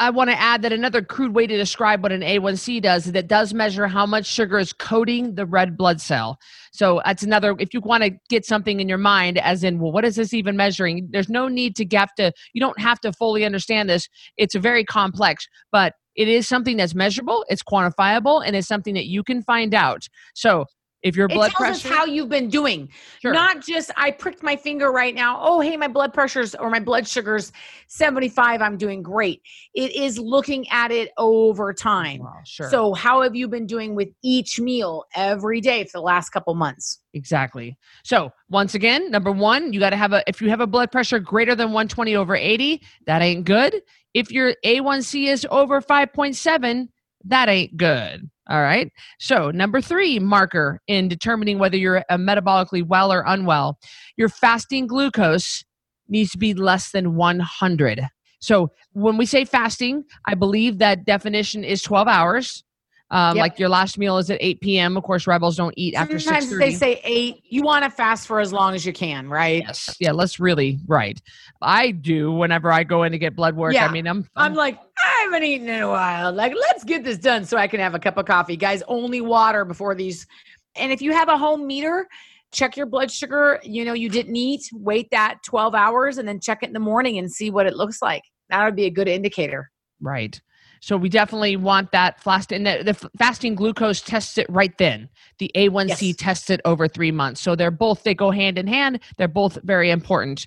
I 0.01 0.11
want 0.11 0.31
to 0.31 0.41
add 0.41 0.63
that 0.63 0.73
another 0.73 1.03
crude 1.03 1.35
way 1.35 1.47
to 1.47 1.57
describe 1.57 2.03
what 2.03 2.11
an 2.11 2.23
A1C 2.23 2.83
does 2.83 3.07
is 3.07 3.13
that 3.13 3.21
it 3.21 3.29
does 3.29 3.55
measure 3.55 3.87
how 3.87 4.07
much 4.07 4.27
sugar 4.27 4.59
is 4.59 4.73
coating 4.73 5.37
the 5.37 5.47
red 5.47 5.77
blood 5.77 6.01
cell. 6.01 6.39
So 6.73 7.01
that's 7.05 7.23
another, 7.23 7.55
if 7.61 7.73
you 7.73 7.81
want 7.81 8.03
to 8.03 8.11
get 8.29 8.45
something 8.45 8.81
in 8.81 8.89
your 8.89 8.99
mind, 8.99 9.39
as 9.39 9.63
in, 9.63 9.79
well, 9.79 9.93
what 9.93 10.05
is 10.05 10.17
this 10.17 10.35
even 10.35 10.57
measuring? 10.57 11.09
There's 11.13 11.29
no 11.29 11.47
need 11.47 11.77
to 11.77 11.97
have 11.97 12.13
to, 12.17 12.33
you 12.53 12.61
don't 12.61 12.79
have 12.81 13.01
to 13.01 13.13
fully 13.13 13.45
understand 13.45 13.89
this. 13.89 14.09
It's 14.37 14.57
very 14.57 14.85
complex, 14.85 15.47
but 15.71 15.95
it 16.17 16.27
is 16.29 16.49
something 16.49 16.77
that's 16.77 16.95
measurable, 16.95 17.45
it's 17.49 17.63
quantifiable, 17.63 18.45
and 18.45 18.57
it's 18.57 18.69
something 18.69 18.95
that 18.95 19.07
you 19.07 19.23
can 19.23 19.43
find 19.43 19.75
out. 19.75 20.09
So 20.35 20.67
if 21.05 21.15
your 21.15 21.27
It 21.27 21.35
blood 21.35 21.51
tells 21.53 21.83
pressure, 21.83 21.89
us 21.89 21.95
how 21.95 22.05
you've 22.07 22.31
been 22.31 22.49
doing. 22.49 22.89
Sure. 23.21 23.33
Not 23.33 23.63
just 23.63 23.91
I 23.97 24.11
pricked 24.11 24.43
my 24.43 24.57
finger 24.57 24.91
right 24.91 25.15
now. 25.15 25.39
Oh, 25.41 25.61
hey, 25.61 25.77
my 25.77 25.87
blood 25.87 26.15
pressure's 26.15 26.55
or 26.55 26.71
my 26.71 26.81
blood 26.81 27.07
sugar's 27.07 27.53
75. 27.89 28.63
I'm 28.63 28.79
doing 28.79 29.03
great. 29.03 29.43
It 29.75 29.95
is 29.95 30.19
looking 30.19 30.67
at 30.71 30.91
it 30.91 31.11
over 31.19 31.73
time. 31.75 32.21
Well, 32.21 32.41
sure. 32.47 32.71
So, 32.71 32.95
how 32.95 33.23
have 33.23 33.37
you 33.37 33.49
been 33.49 33.67
doing 33.67 33.95
with 33.95 34.09
each 34.23 34.59
meal 34.59 35.05
every 35.15 35.61
day 35.61 35.85
for 35.85 35.99
the 35.99 36.03
last 36.03 36.31
couple 36.31 36.55
months? 36.55 37.01
Exactly. 37.13 37.77
So 38.03 38.33
once 38.49 38.75
again, 38.75 39.11
number 39.11 39.31
one, 39.31 39.73
you 39.73 39.79
got 39.79 39.91
to 39.91 39.97
have 39.97 40.13
a, 40.13 40.25
if 40.27 40.41
you 40.41 40.49
have 40.49 40.61
a 40.61 40.67
blood 40.67 40.91
pressure 40.91 41.21
greater 41.21 41.55
than 41.55 41.69
120 41.69 42.17
over 42.17 42.35
80, 42.35 42.83
that 43.07 43.23
ain't 43.23 43.45
good. 43.45 43.83
If 44.15 44.33
your 44.33 44.55
A1C 44.65 45.29
is 45.29 45.47
over 45.51 45.81
5.7, 45.81 46.89
that 47.27 47.49
ain't 47.49 47.77
good. 47.77 48.31
All 48.51 48.61
right. 48.61 48.93
So 49.19 49.51
number 49.51 49.81
three 49.81 50.19
marker 50.19 50.81
in 50.87 51.09
determining 51.09 51.59
whether 51.59 51.77
you're 51.77 52.05
metabolically 52.11 52.87
well 52.87 53.13
or 53.13 53.23
unwell, 53.27 53.79
your 54.17 54.29
fasting 54.29 54.87
glucose 54.87 55.65
needs 56.09 56.31
to 56.33 56.39
be 56.39 56.53
less 56.53 56.91
than 56.91 57.15
100. 57.15 58.03
So 58.41 58.73
when 58.93 59.17
we 59.17 59.25
say 59.25 59.47
fasting, 59.47 60.05
I 60.27 60.35
believe 60.35 60.79
that 60.79 61.07
definition 61.07 61.65
is 61.65 61.81
12 61.81 62.09
hours. 62.09 62.64
Um, 63.11 63.37
Yep. 63.37 63.43
Like 63.43 63.59
your 63.59 63.69
last 63.69 63.99
meal 63.99 64.19
is 64.19 64.31
at 64.31 64.39
8 64.41 64.61
p.m. 64.61 64.97
Of 64.97 65.05
course, 65.05 65.27
rebels 65.27 65.57
don't 65.57 65.75
eat 65.77 65.95
after 65.95 66.19
Sometimes 66.19 66.51
6:30. 66.51 66.59
they 66.59 66.75
say 66.75 67.01
eight. 67.05 67.43
You 67.45 67.63
want 67.63 67.85
to 67.85 67.91
fast 67.91 68.27
for 68.27 68.41
as 68.41 68.53
long 68.53 68.75
as 68.75 68.85
you 68.85 68.93
can, 68.93 69.29
right? 69.29 69.63
Yes. 69.67 69.95
Yeah, 70.01 70.13
let's 70.13 70.41
really 70.41 70.81
right. 70.87 71.21
I 71.63 71.91
do 71.93 72.33
whenever 72.33 72.73
I 72.73 72.83
go 72.83 73.03
in 73.05 73.13
to 73.13 73.19
get 73.19 73.37
blood 73.37 73.55
work. 73.57 73.75
Yeah. 73.75 73.87
I 73.87 73.93
mean, 73.93 74.07
I'm, 74.07 74.27
I'm 74.37 74.53
I'm 74.53 74.55
like, 74.55 74.79
I 74.99 75.23
haven't 75.25 75.45
eaten 75.45 75.69
in 75.69 75.83
a 75.83 75.89
while. 75.89 76.33
Like, 76.33 76.55
let's 76.55 76.83
get 76.83 77.05
this 77.05 77.19
done 77.19 77.45
so 77.45 77.57
I 77.57 77.67
can 77.69 77.79
have 77.79 77.95
a 77.95 77.99
cup 77.99 78.17
of 78.17 78.25
coffee. 78.27 78.57
Guys, 78.57 78.83
only 78.89 79.21
water 79.21 79.65
before 79.65 79.95
these. 79.95 80.27
And 80.75 80.91
if 80.91 81.01
you 81.03 81.13
have 81.13 81.29
a 81.29 81.37
home 81.39 81.67
meter, 81.67 82.09
check 82.53 82.77
your 82.77 82.87
blood 82.87 83.11
sugar. 83.13 83.61
You 83.63 83.85
know, 83.85 83.93
you 83.93 84.09
didn't 84.09 84.35
eat, 84.35 84.69
wait 84.73 85.09
that 85.13 85.39
12 85.45 85.75
hours 85.75 86.19
and 86.19 86.27
then 86.27 86.41
check 86.41 86.63
it 86.63 86.67
in 86.67 86.73
the 86.73 86.81
morning 86.81 87.19
and 87.19 87.31
see 87.31 87.51
what 87.51 87.67
it 87.67 87.75
looks 87.77 88.01
like. 88.03 88.23
That 88.49 88.65
would 88.65 88.75
be 88.77 88.87
a 88.87 88.91
good 88.91 89.09
indicator. 89.09 89.71
right. 90.01 90.41
So 90.85 90.99
we 90.99 91.09
definitely 91.09 91.57
want 91.57 91.93
that 91.93 92.21
fast 92.23 92.53
and 92.53 92.67
the, 92.67 92.83
the 92.85 93.09
fasting 93.17 93.55
glucose 93.55 94.03
tests 94.03 94.37
it 94.37 94.47
right 94.51 94.77
then. 94.77 95.09
The 95.39 95.51
A1C 95.57 96.09
Yes. 96.09 96.17
tests 96.19 96.51
it 96.51 96.61
over 96.67 96.89
three 96.89 97.11
months. 97.11 97.41
So 97.41 97.57
they're 97.57 97.71
both 97.71 98.03
they 98.03 98.15
go 98.15 98.31
hand 98.31 98.59
in 98.59 98.67
hand. 98.67 99.01
They're 99.17 99.27
both 99.27 99.57
very 99.63 99.91
important. 99.91 100.47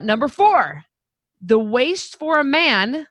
Number 0.00 0.26
four, 0.26 0.82
the 1.40 1.60
waist 1.60 2.18
for 2.18 2.40
a 2.40 2.44
man 2.44 3.06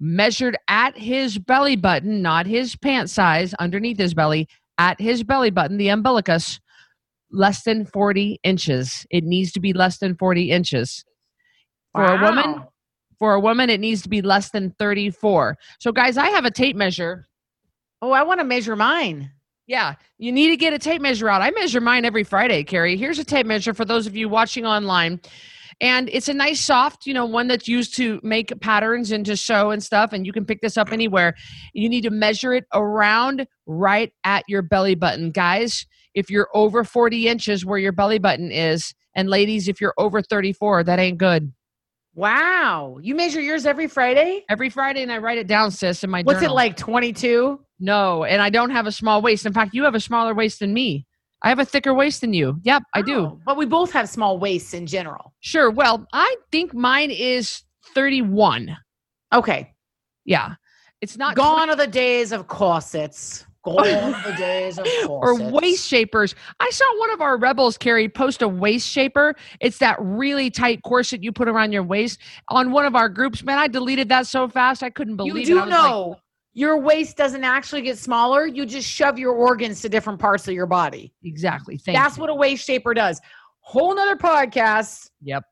measured 0.00 0.56
at 0.66 0.98
his 0.98 1.38
belly 1.38 1.76
button, 1.76 2.20
not 2.22 2.46
his 2.46 2.74
pant 2.74 3.08
size, 3.08 3.54
underneath 3.54 3.98
his 3.98 4.14
belly, 4.14 4.48
at 4.78 5.00
his 5.00 5.22
belly 5.22 5.50
button, 5.50 5.76
the 5.76 5.90
umbilicus, 5.90 6.58
less 7.30 7.62
than 7.62 7.86
40 7.86 8.40
inches. 8.42 9.06
It 9.10 9.22
needs 9.22 9.52
to 9.52 9.60
be 9.60 9.72
less 9.72 9.98
than 9.98 10.16
40 10.16 10.50
inches. 10.50 11.04
For 11.94 12.04
a 12.04 12.16
woman, 12.20 12.50
Wow. 12.52 12.72
For 13.18 13.34
a 13.34 13.40
woman, 13.40 13.70
it 13.70 13.80
needs 13.80 14.02
to 14.02 14.08
be 14.08 14.22
less 14.22 14.50
than 14.50 14.74
34. 14.78 15.56
So, 15.78 15.92
guys, 15.92 16.16
I 16.16 16.28
have 16.28 16.44
a 16.44 16.50
tape 16.50 16.76
measure. 16.76 17.26
Oh, 18.02 18.12
I 18.12 18.22
want 18.22 18.40
to 18.40 18.44
measure 18.44 18.76
mine. 18.76 19.30
Yeah, 19.66 19.94
you 20.18 20.30
need 20.30 20.48
to 20.48 20.56
get 20.56 20.74
a 20.74 20.78
tape 20.78 21.00
measure 21.00 21.28
out. 21.28 21.40
I 21.40 21.50
measure 21.50 21.80
mine 21.80 22.04
every 22.04 22.24
Friday, 22.24 22.64
Carrie. 22.64 22.96
Here's 22.96 23.18
a 23.18 23.24
tape 23.24 23.46
measure 23.46 23.72
for 23.72 23.86
those 23.86 24.06
of 24.06 24.14
you 24.14 24.28
watching 24.28 24.66
online. 24.66 25.20
And 25.80 26.08
it's 26.12 26.28
a 26.28 26.34
nice 26.34 26.60
soft, 26.60 27.06
you 27.06 27.14
know, 27.14 27.24
one 27.24 27.48
that's 27.48 27.66
used 27.66 27.96
to 27.96 28.20
make 28.22 28.52
patterns 28.60 29.10
and 29.10 29.24
to 29.26 29.36
sew 29.36 29.70
and 29.70 29.82
stuff. 29.82 30.12
And 30.12 30.26
you 30.26 30.32
can 30.32 30.44
pick 30.44 30.60
this 30.60 30.76
up 30.76 30.92
anywhere. 30.92 31.34
You 31.72 31.88
need 31.88 32.02
to 32.02 32.10
measure 32.10 32.52
it 32.52 32.64
around 32.72 33.46
right 33.66 34.12
at 34.22 34.44
your 34.48 34.62
belly 34.62 34.94
button. 34.94 35.30
Guys, 35.30 35.86
if 36.14 36.30
you're 36.30 36.48
over 36.54 36.84
40 36.84 37.26
inches 37.26 37.64
where 37.64 37.78
your 37.78 37.92
belly 37.92 38.18
button 38.18 38.52
is, 38.52 38.94
and 39.16 39.28
ladies, 39.28 39.68
if 39.68 39.80
you're 39.80 39.94
over 39.96 40.22
34, 40.22 40.84
that 40.84 40.98
ain't 40.98 41.18
good. 41.18 41.52
Wow. 42.14 42.98
You 43.02 43.14
measure 43.14 43.40
yours 43.40 43.66
every 43.66 43.88
Friday? 43.88 44.44
Every 44.48 44.70
Friday, 44.70 45.02
and 45.02 45.12
I 45.12 45.18
write 45.18 45.38
it 45.38 45.46
down, 45.46 45.70
sis, 45.70 46.04
in 46.04 46.10
my 46.10 46.22
What's 46.22 46.42
it 46.42 46.50
like, 46.50 46.76
22? 46.76 47.60
No, 47.80 48.24
and 48.24 48.40
I 48.40 48.50
don't 48.50 48.70
have 48.70 48.86
a 48.86 48.92
small 48.92 49.20
waist. 49.20 49.46
In 49.46 49.52
fact, 49.52 49.74
you 49.74 49.82
have 49.84 49.94
a 49.94 50.00
smaller 50.00 50.34
waist 50.34 50.60
than 50.60 50.72
me. 50.72 51.06
I 51.42 51.48
have 51.48 51.58
a 51.58 51.64
thicker 51.64 51.92
waist 51.92 52.22
than 52.22 52.32
you. 52.32 52.58
Yep, 52.62 52.84
I 52.94 53.02
do. 53.02 53.18
Oh, 53.18 53.40
But 53.44 53.58
we 53.58 53.66
both 53.66 53.92
have 53.92 54.08
small 54.08 54.38
waists 54.38 54.72
in 54.72 54.86
general. 54.86 55.34
Sure. 55.40 55.70
Well, 55.70 56.06
I 56.12 56.36
think 56.50 56.72
mine 56.72 57.10
is 57.10 57.62
31. 57.94 58.76
Okay. 59.32 59.74
Yeah. 60.24 60.54
It's 61.02 61.18
not 61.18 61.36
Gone 61.36 61.68
are 61.68 61.76
the 61.76 61.86
days 61.86 62.32
of 62.32 62.46
corsets. 62.46 63.44
Gone 63.64 63.82
the 64.24 64.34
days 64.36 64.78
of 64.78 64.86
or 65.08 65.34
waist 65.50 65.86
shapers. 65.88 66.34
I 66.60 66.68
saw 66.70 66.84
one 66.98 67.10
of 67.10 67.20
our 67.22 67.38
rebels 67.38 67.78
carry 67.78 68.08
post 68.08 68.42
a 68.42 68.48
waist 68.48 68.86
shaper. 68.88 69.34
It's 69.60 69.78
that 69.78 69.96
really 70.00 70.50
tight 70.50 70.82
corset 70.82 71.22
you 71.22 71.32
put 71.32 71.48
around 71.48 71.72
your 71.72 71.82
waist 71.82 72.20
on 72.48 72.72
one 72.72 72.84
of 72.84 72.94
our 72.94 73.08
groups. 73.08 73.42
Man, 73.42 73.58
I 73.58 73.68
deleted 73.68 74.08
that 74.10 74.26
so 74.26 74.48
fast 74.48 74.82
I 74.82 74.90
couldn't 74.90 75.16
believe 75.16 75.34
You 75.36 75.42
it. 75.42 75.46
do 75.46 75.58
I 75.58 75.64
was 75.64 75.70
like, 75.70 75.80
know 75.80 76.16
your 76.52 76.78
waist 76.78 77.16
doesn't 77.16 77.42
actually 77.42 77.82
get 77.82 77.98
smaller. 77.98 78.46
You 78.46 78.64
just 78.66 78.88
shove 78.88 79.18
your 79.18 79.32
organs 79.32 79.80
to 79.82 79.88
different 79.88 80.20
parts 80.20 80.46
of 80.46 80.54
your 80.54 80.66
body. 80.66 81.12
exactly. 81.24 81.76
Thank 81.78 81.96
That's 81.98 82.16
you. 82.16 82.20
what 82.20 82.30
a 82.30 82.34
waist 82.34 82.64
shaper 82.66 82.94
does. 82.94 83.20
Whole 83.60 83.94
nother 83.94 84.14
podcast, 84.16 85.08
Yep. 85.22 85.42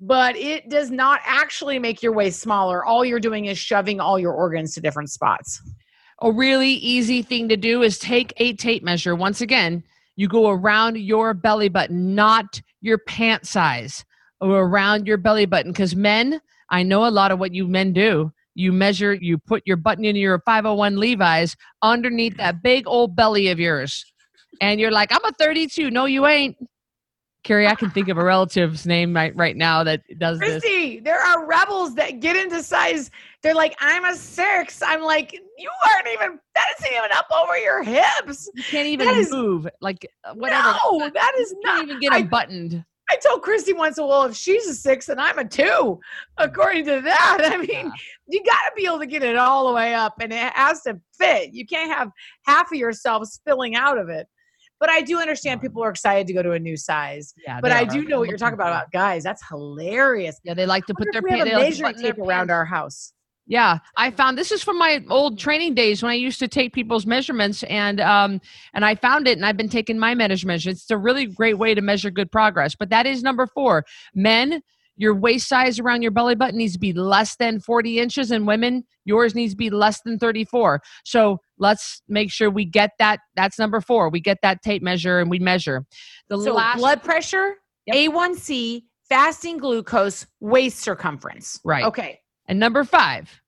but 0.00 0.34
it 0.34 0.68
does 0.70 0.90
not 0.90 1.20
actually 1.24 1.78
make 1.78 2.02
your 2.02 2.12
waist 2.12 2.40
smaller. 2.40 2.84
All 2.84 3.04
you're 3.04 3.20
doing 3.20 3.44
is 3.44 3.58
shoving 3.58 4.00
all 4.00 4.18
your 4.18 4.32
organs 4.32 4.74
to 4.74 4.80
different 4.80 5.10
spots. 5.10 5.62
A 6.22 6.30
really 6.30 6.72
easy 6.72 7.22
thing 7.22 7.48
to 7.48 7.56
do 7.56 7.82
is 7.82 7.98
take 7.98 8.32
a 8.36 8.52
tape 8.54 8.82
measure. 8.82 9.14
Once 9.14 9.40
again, 9.40 9.82
you 10.16 10.28
go 10.28 10.50
around 10.50 10.98
your 10.98 11.32
belly 11.32 11.68
button, 11.70 12.14
not 12.14 12.60
your 12.82 12.98
pant 12.98 13.46
size, 13.46 14.04
or 14.40 14.60
around 14.60 15.06
your 15.06 15.16
belly 15.16 15.46
button. 15.46 15.72
Because 15.72 15.96
men, 15.96 16.40
I 16.68 16.82
know 16.82 17.06
a 17.06 17.10
lot 17.10 17.32
of 17.32 17.38
what 17.38 17.54
you 17.54 17.66
men 17.66 17.92
do. 17.92 18.32
You 18.54 18.72
measure, 18.72 19.14
you 19.14 19.38
put 19.38 19.62
your 19.64 19.78
button 19.78 20.04
in 20.04 20.16
your 20.16 20.42
501 20.44 20.98
Levi's 20.98 21.56
underneath 21.80 22.36
that 22.36 22.62
big 22.62 22.86
old 22.86 23.16
belly 23.16 23.48
of 23.48 23.58
yours. 23.58 24.04
And 24.60 24.78
you're 24.78 24.90
like, 24.90 25.12
I'm 25.12 25.24
a 25.24 25.32
32. 25.32 25.90
No, 25.90 26.04
you 26.04 26.26
ain't. 26.26 26.56
Carrie, 27.50 27.66
I 27.66 27.74
can 27.74 27.90
think 27.90 28.06
of 28.06 28.16
a 28.16 28.22
relative's 28.22 28.86
name 28.86 29.12
right, 29.12 29.34
right 29.34 29.56
now 29.56 29.82
that 29.82 30.02
does 30.20 30.38
this. 30.38 30.62
Christy, 30.62 31.00
there 31.00 31.18
are 31.20 31.44
rebels 31.48 31.96
that 31.96 32.20
get 32.20 32.36
into 32.36 32.62
size. 32.62 33.10
They're 33.42 33.56
like, 33.56 33.74
I'm 33.80 34.04
a 34.04 34.14
six. 34.14 34.80
I'm 34.80 35.02
like, 35.02 35.32
you 35.58 35.68
aren't 35.92 36.06
even, 36.14 36.38
that 36.54 36.66
isn't 36.78 36.92
even 36.92 37.10
up 37.12 37.26
over 37.36 37.58
your 37.58 37.82
hips. 37.82 38.48
You 38.54 38.62
can't 38.62 38.86
even 38.86 39.04
That 39.08 39.16
is- 39.16 39.32
move. 39.32 39.66
Like, 39.80 40.06
uh, 40.22 40.34
whatever. 40.34 40.76
No, 40.84 41.10
that 41.12 41.32
is 41.40 41.50
You 41.50 41.60
not. 41.64 41.76
can't 41.78 41.88
even 41.88 42.00
get 42.00 42.12
I- 42.12 42.22
buttoned. 42.22 42.84
I 43.10 43.16
told 43.16 43.42
Christy 43.42 43.72
once, 43.72 43.96
well, 43.98 44.22
if 44.26 44.36
she's 44.36 44.68
a 44.68 44.74
six 44.74 45.08
and 45.08 45.20
I'm 45.20 45.40
a 45.40 45.44
two, 45.44 45.98
according 46.36 46.84
to 46.84 47.00
that, 47.00 47.38
I 47.52 47.56
mean, 47.56 47.68
Yeah. 47.68 47.90
you 48.28 48.44
got 48.44 48.52
to 48.68 48.72
be 48.76 48.86
able 48.86 49.00
to 49.00 49.06
get 49.06 49.24
it 49.24 49.34
all 49.34 49.66
the 49.66 49.74
way 49.74 49.92
up 49.92 50.14
and 50.20 50.32
it 50.32 50.52
has 50.54 50.82
to 50.82 51.00
fit. 51.18 51.52
You 51.52 51.66
can't 51.66 51.90
have 51.90 52.12
half 52.46 52.70
of 52.70 52.78
yourself 52.78 53.26
spilling 53.26 53.74
out 53.74 53.98
of 53.98 54.08
it. 54.08 54.28
But 54.80 54.88
I 54.90 55.02
do 55.02 55.20
understand 55.20 55.60
people 55.60 55.84
are 55.84 55.90
excited 55.90 56.26
to 56.26 56.32
go 56.32 56.42
to 56.42 56.52
a 56.52 56.58
new 56.58 56.76
size. 56.76 57.34
Yeah, 57.46 57.60
But 57.60 57.70
I 57.70 57.82
are. 57.82 57.86
do 57.86 58.02
know 58.04 58.18
what 58.18 58.28
you're 58.28 58.38
talking 58.38 58.54
about 58.54 58.68
about 58.72 58.90
guys. 58.90 59.22
That's 59.22 59.46
hilarious. 59.46 60.40
Yeah, 60.42 60.54
they 60.54 60.66
like 60.66 60.86
to 60.86 60.94
put 60.94 61.08
their 61.12 61.20
if 61.20 61.24
we 61.30 61.38
have 61.38 61.46
pants. 61.46 61.52
a 61.52 61.82
like 61.82 61.96
to 61.96 62.02
measuring 62.02 62.14
tape 62.14 62.18
around 62.18 62.48
pants. 62.48 62.52
our 62.52 62.64
house. 62.64 63.12
Yeah, 63.46 63.78
I 63.96 64.10
found 64.12 64.38
this 64.38 64.52
is 64.52 64.62
from 64.62 64.78
my 64.78 65.02
old 65.10 65.38
training 65.38 65.74
days 65.74 66.02
when 66.02 66.10
I 66.12 66.14
used 66.14 66.38
to 66.38 66.46
take 66.48 66.72
people's 66.72 67.04
measurements 67.04 67.62
and 67.64 68.00
um 68.00 68.40
and 68.74 68.84
I 68.84 68.94
found 68.94 69.26
it 69.26 69.36
and 69.38 69.44
I've 69.44 69.56
been 69.56 69.68
taking 69.68 69.98
my 69.98 70.14
measurements. 70.14 70.66
It's 70.66 70.90
a 70.90 70.96
really 70.96 71.26
great 71.26 71.58
way 71.58 71.74
to 71.74 71.80
measure 71.80 72.10
good 72.10 72.30
progress. 72.30 72.74
But 72.76 72.90
that 72.90 73.06
is 73.06 73.22
number 73.22 73.46
4. 73.46 73.84
Men, 74.14 74.62
your 75.00 75.14
waist 75.14 75.48
size 75.48 75.80
around 75.80 76.02
your 76.02 76.10
belly 76.10 76.34
button 76.34 76.58
needs 76.58 76.74
to 76.74 76.78
be 76.78 76.92
less 76.92 77.36
than 77.36 77.58
40 77.58 77.98
inches 77.98 78.30
and 78.30 78.46
women, 78.46 78.84
yours 79.04 79.34
needs 79.34 79.54
to 79.54 79.56
be 79.56 79.70
less 79.70 80.00
than 80.02 80.18
34. 80.18 80.80
So, 81.04 81.38
let's 81.58 82.02
make 82.08 82.30
sure 82.30 82.50
we 82.50 82.64
get 82.64 82.90
that 82.98 83.20
that's 83.34 83.58
number 83.58 83.80
4. 83.80 84.10
We 84.10 84.20
get 84.20 84.38
that 84.42 84.62
tape 84.62 84.82
measure 84.82 85.18
and 85.18 85.30
we 85.30 85.38
measure. 85.38 85.84
The 86.28 86.38
So 86.40 86.54
last 86.54 86.78
blood 86.78 87.02
pressure, 87.02 87.54
Yep. 87.86 87.96
A1C, 88.12 88.82
fasting 89.08 89.56
glucose, 89.58 90.26
waist 90.40 90.78
circumference. 90.80 91.58
Right. 91.64 91.84
Okay. 91.84 92.20
and 92.46 92.60
number 92.60 92.84
5. 92.84 93.40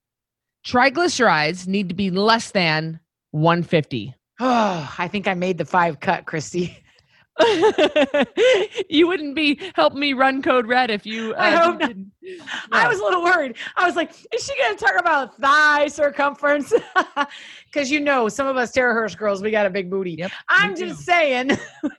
Triglycerides 0.66 1.66
need 1.66 1.88
to 1.88 1.94
be 1.94 2.10
less 2.10 2.50
than 2.52 3.00
150. 3.32 4.14
Oh, 4.40 4.94
I 4.98 5.08
think 5.08 5.28
I 5.28 5.34
made 5.34 5.58
the 5.58 5.64
five 5.64 6.00
cut, 6.00 6.24
Christy. 6.24 6.78
you 8.88 9.06
wouldn't 9.06 9.34
be 9.34 9.58
helping 9.74 10.00
me 10.00 10.12
run 10.12 10.42
code 10.42 10.66
red 10.66 10.90
if 10.90 11.06
you. 11.06 11.32
Uh, 11.34 11.38
I 11.38 11.50
hope 11.52 11.80
not. 11.80 11.88
didn't- 11.88 12.12
I 12.70 12.86
was 12.86 13.00
a 13.00 13.02
little 13.02 13.22
worried. 13.22 13.56
I 13.76 13.84
was 13.86 13.96
like, 13.96 14.12
is 14.32 14.44
she 14.44 14.56
going 14.58 14.76
to 14.76 14.84
talk 14.84 14.98
about 14.98 15.36
thigh 15.38 15.88
circumference? 15.88 16.72
Because 17.72 17.90
you 17.90 18.00
know, 18.00 18.28
some 18.28 18.46
of 18.46 18.58
us 18.58 18.70
Terrahurst 18.70 19.16
girls, 19.16 19.40
we 19.40 19.50
got 19.50 19.64
a 19.64 19.70
big 19.70 19.88
booty. 19.90 20.10
Yep, 20.12 20.30
I'm 20.50 20.72
we 20.72 20.76
do. 20.76 20.88
just 20.88 21.06
saying. 21.06 21.52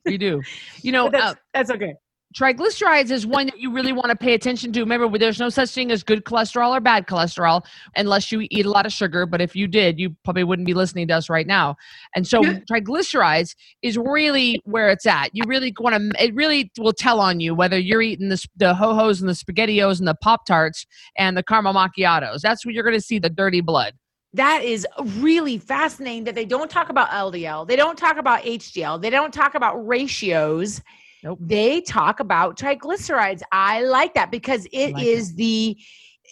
we 0.06 0.20
do. 0.20 0.40
You 0.84 0.92
know, 0.92 1.06
But 1.10 1.16
uh, 1.20 1.26
that's, 1.26 1.40
that's 1.52 1.72
okay. 1.72 1.96
Triglycerides 2.34 3.12
is 3.12 3.26
one 3.26 3.48
that 3.48 3.60
you 3.60 3.72
really 3.72 3.94
want 3.94 4.10
to 4.10 4.16
pay 4.16 4.34
attention 4.34 4.72
to. 4.74 4.80
Remember, 4.80 5.18
there's 5.18 5.40
no 5.40 5.50
such 5.50 5.70
thing 5.72 5.92
as 5.92 6.04
good 6.04 6.24
cholesterol 6.26 6.76
or 6.76 6.80
bad 6.80 7.08
cholesterol 7.08 7.66
unless 7.96 8.32
you 8.32 8.48
eat 8.50 8.66
a 8.66 8.70
lot 8.70 8.86
of 8.86 8.92
sugar. 8.92 9.26
But 9.26 9.42
if 9.42 9.56
you 9.56 9.68
did, 9.68 10.00
you 10.00 10.16
probably 10.24 10.44
wouldn't 10.44 10.66
be 10.66 10.74
listening 10.74 11.08
to 11.10 11.16
us 11.16 11.30
right 11.30 11.48
now. 11.48 11.76
And 12.16 12.28
so, 12.28 12.42
triglycerides 12.42 13.56
is 13.82 13.98
really 13.98 14.62
where 14.66 14.90
it's 14.90 15.06
at. 15.06 15.30
You 15.34 15.44
really 15.48 15.74
want 15.80 15.96
to. 15.96 16.24
It 16.24 16.34
really 16.36 16.72
will 16.78 16.94
tell 16.94 17.20
on 17.20 17.40
you 17.40 17.56
whether 17.56 17.78
you're 17.78 18.02
eating 18.02 18.30
the 18.30 18.44
the 18.58 18.74
ho 18.74 18.94
hos 18.94 19.22
and 19.22 19.30
the 19.30 19.34
spaghettios 19.34 20.00
and 20.00 20.08
the 20.08 20.16
pop 20.16 20.46
tarts 20.46 20.86
and 21.18 21.38
the 21.38 21.44
caramel 21.44 21.74
macchiatos. 21.74 22.42
That's 22.42 22.66
where 22.66 22.74
you're 22.74 22.84
going 22.84 22.96
to 22.96 23.02
see 23.02 23.20
the 23.20 23.30
dirty 23.30 23.62
blood. 23.62 23.94
That 24.34 24.64
is 24.64 24.88
really 25.18 25.60
fascinating 25.60 26.24
that 26.24 26.34
they 26.34 26.46
don't 26.46 26.70
talk 26.70 26.90
about 26.90 27.10
LDL. 27.10 27.68
They 27.68 27.76
don't 27.76 27.98
talk 27.98 28.18
about 28.18 28.42
HDL. 28.42 29.00
They 29.00 29.12
don't 29.12 29.32
talk 29.32 29.54
about 29.54 29.76
ratios. 29.88 30.82
Nope. 31.24 31.40
They 31.42 31.82
talk 31.82 32.20
about 32.20 32.58
triglycerides. 32.58 33.42
I 33.52 33.84
like 33.84 34.14
that 34.16 34.32
because 34.32 34.68
it 34.74 34.94
like 34.94 35.04
is 35.04 35.36
the 35.36 35.78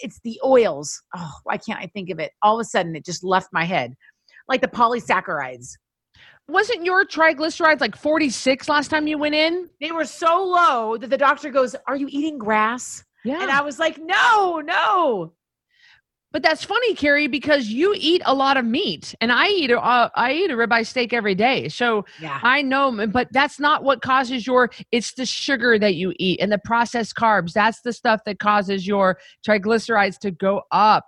it's 0.01 0.19
the 0.23 0.39
oils. 0.43 1.01
Oh, 1.15 1.33
why 1.43 1.57
can't 1.57 1.79
I 1.79 1.87
think 1.87 2.09
of 2.09 2.19
it? 2.19 2.31
All 2.41 2.59
of 2.59 2.61
a 2.61 2.65
sudden 2.65 2.95
it 2.95 3.05
just 3.05 3.23
left 3.23 3.49
my 3.51 3.63
head. 3.63 3.95
Like 4.47 4.61
the 4.61 4.67
polysaccharides. 4.67 5.77
Wasn't 6.47 6.83
your 6.83 7.05
triglycerides 7.05 7.79
like 7.79 7.95
46 7.95 8.67
last 8.67 8.89
time 8.89 9.07
you 9.07 9.17
went 9.17 9.35
in? 9.35 9.69
They 9.79 9.91
were 9.91 10.05
so 10.05 10.43
low 10.43 10.97
that 10.97 11.09
the 11.09 11.17
doctor 11.17 11.49
goes, 11.49 11.75
"Are 11.87 11.95
you 11.95 12.07
eating 12.09 12.37
grass?" 12.37 13.03
Yeah. 13.23 13.41
And 13.41 13.51
I 13.51 13.61
was 13.61 13.79
like, 13.79 13.97
"No, 13.97 14.59
no." 14.59 15.33
But 16.31 16.43
that's 16.43 16.63
funny, 16.63 16.95
Carrie, 16.95 17.27
because 17.27 17.67
you 17.67 17.93
eat 17.97 18.21
a 18.25 18.33
lot 18.33 18.55
of 18.55 18.63
meat, 18.65 19.13
and 19.19 19.31
I 19.33 19.47
eat 19.47 19.69
a 19.69 19.79
uh, 19.79 20.09
I 20.15 20.31
eat 20.33 20.51
a 20.51 20.53
ribeye 20.53 20.85
steak 20.87 21.11
every 21.11 21.35
day. 21.35 21.67
So 21.67 22.05
Yeah. 22.21 22.39
I 22.41 22.61
know, 22.61 23.07
but 23.07 23.27
that's 23.31 23.59
not 23.59 23.83
what 23.83 24.01
causes 24.01 24.47
your. 24.47 24.69
It's 24.91 25.13
the 25.13 25.25
sugar 25.25 25.77
that 25.79 25.95
you 25.95 26.13
eat 26.19 26.39
and 26.41 26.51
the 26.51 26.59
processed 26.63 27.15
carbs. 27.15 27.51
That's 27.51 27.81
the 27.81 27.91
stuff 27.91 28.21
that 28.25 28.39
causes 28.39 28.87
your 28.87 29.17
triglycerides 29.45 30.19
to 30.19 30.31
go 30.31 30.61
up, 30.71 31.05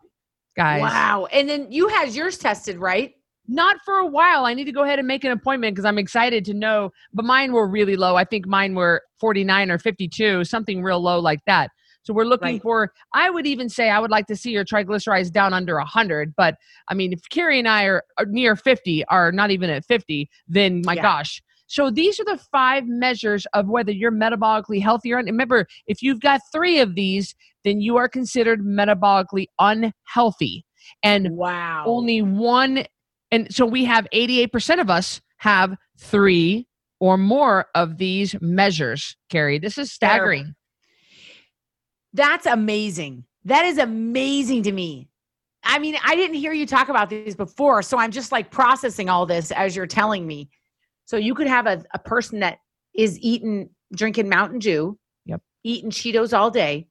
guys. 0.58 0.82
Wow. 0.82 1.28
And 1.32 1.48
then 1.48 1.72
you 1.72 1.88
had 1.88 2.14
yours 2.14 2.38
tested, 2.38 2.78
right? 2.78 3.14
Not 3.48 3.78
for 3.86 3.96
a 3.96 4.08
while. 4.08 4.46
I 4.46 4.54
need 4.54 4.66
to 4.66 4.72
go 4.72 4.84
ahead 4.84 5.00
and 5.00 5.08
make 5.08 5.24
an 5.24 5.32
appointment 5.32 5.76
because 5.76 5.86
I'm 5.86 5.98
excited 5.98 6.46
to 6.46 6.54
know. 6.54 6.92
But 7.14 7.26
mine 7.26 7.52
were 7.54 7.68
really 7.68 7.96
low. 7.96 8.16
I 8.16 8.24
think 8.26 8.46
mine 8.46 8.74
were 8.74 9.02
49 9.20 9.72
or 9.72 9.78
52, 9.78 10.44
something 10.46 10.82
real 10.82 11.02
low 11.02 11.20
like 11.20 11.40
that. 11.46 11.70
So 12.04 12.14
we're 12.14 12.26
looking 12.26 12.54
Right. 12.54 12.62
for. 12.62 12.94
I 13.14 13.30
would 13.30 13.46
even 13.48 13.70
say 13.70 13.90
I 13.90 14.00
would 14.00 14.12
like 14.12 14.28
to 14.28 14.36
see 14.36 14.52
your 14.52 14.66
triglycerides 14.66 15.32
down 15.32 15.54
under 15.54 15.76
100. 15.78 16.36
But 16.36 16.56
I 16.90 16.94
mean, 16.94 17.14
if 17.14 17.22
Carrie 17.30 17.60
and 17.60 17.68
I 17.68 17.86
are, 17.86 18.04
are 18.18 18.26
near 18.26 18.56
50, 18.56 19.06
are 19.06 19.32
not 19.32 19.52
even 19.52 19.70
at 19.70 19.86
50, 19.86 20.30
then 20.48 20.82
my 20.86 20.96
Yeah. 20.96 21.02
gosh. 21.02 21.42
So 21.68 21.90
these 21.90 22.20
are 22.20 22.26
the 22.26 22.38
five 22.52 22.86
measures 22.88 23.48
of 23.54 23.68
whether 23.68 23.92
you're 23.92 24.12
metabolically 24.12 24.82
healthy 24.82 25.12
or 25.12 25.18
not. 25.18 25.26
Remember, 25.26 25.66
if 25.88 26.02
you've 26.04 26.20
got 26.20 26.42
three 26.52 26.80
of 26.80 26.94
these, 26.96 27.34
then 27.64 27.80
you 27.82 27.98
are 27.98 28.08
considered 28.10 28.62
metabolically 28.62 29.48
unhealthy. 29.60 30.66
And 31.02 31.30
Wow. 31.32 31.84
only 31.88 32.22
one 32.22 32.86
and 33.32 33.52
so 33.54 33.66
we 33.66 33.84
have 33.86 34.08
88% 34.14 34.80
of 34.80 34.90
us 34.92 35.20
have 35.38 35.76
three 35.98 36.68
or 37.00 37.18
more 37.18 37.66
of 37.74 37.98
these 37.98 38.36
measures 38.42 39.18
carrie 39.30 39.58
this 39.60 39.78
is 39.78 39.92
staggering 39.92 40.54
That's 42.14 42.46
amazing. 42.46 43.26
That 43.46 43.66
is 43.66 43.78
amazing 43.78 44.64
to 44.64 44.72
me. 44.72 45.10
I 45.64 45.80
mean, 45.80 45.96
I 46.04 46.16
didn't 46.16 46.36
hear 46.36 46.54
you 46.54 46.66
talk 46.66 46.90
about 46.90 47.10
these 47.10 47.36
before, 47.36 47.82
so 47.82 47.98
I'm 47.98 48.12
just 48.12 48.32
like 48.32 48.52
processing 48.52 49.10
all 49.10 49.26
this 49.26 49.52
as 49.52 49.76
you're 49.76 49.88
telling 49.88 50.28
me. 50.28 50.50
So 51.06 51.18
you 51.18 51.34
could 51.34 51.48
have 51.48 51.68
a, 51.68 51.84
a 51.94 52.00
person 52.00 52.40
that 52.42 52.58
is 52.94 53.18
eating, 53.20 53.70
drinking 53.96 54.30
Mountain 54.30 54.60
Dew, 54.60 54.98
Yep. 55.26 55.42
eating 55.64 55.90
Cheetos 55.90 56.38
all 56.38 56.52
day, 56.52 56.88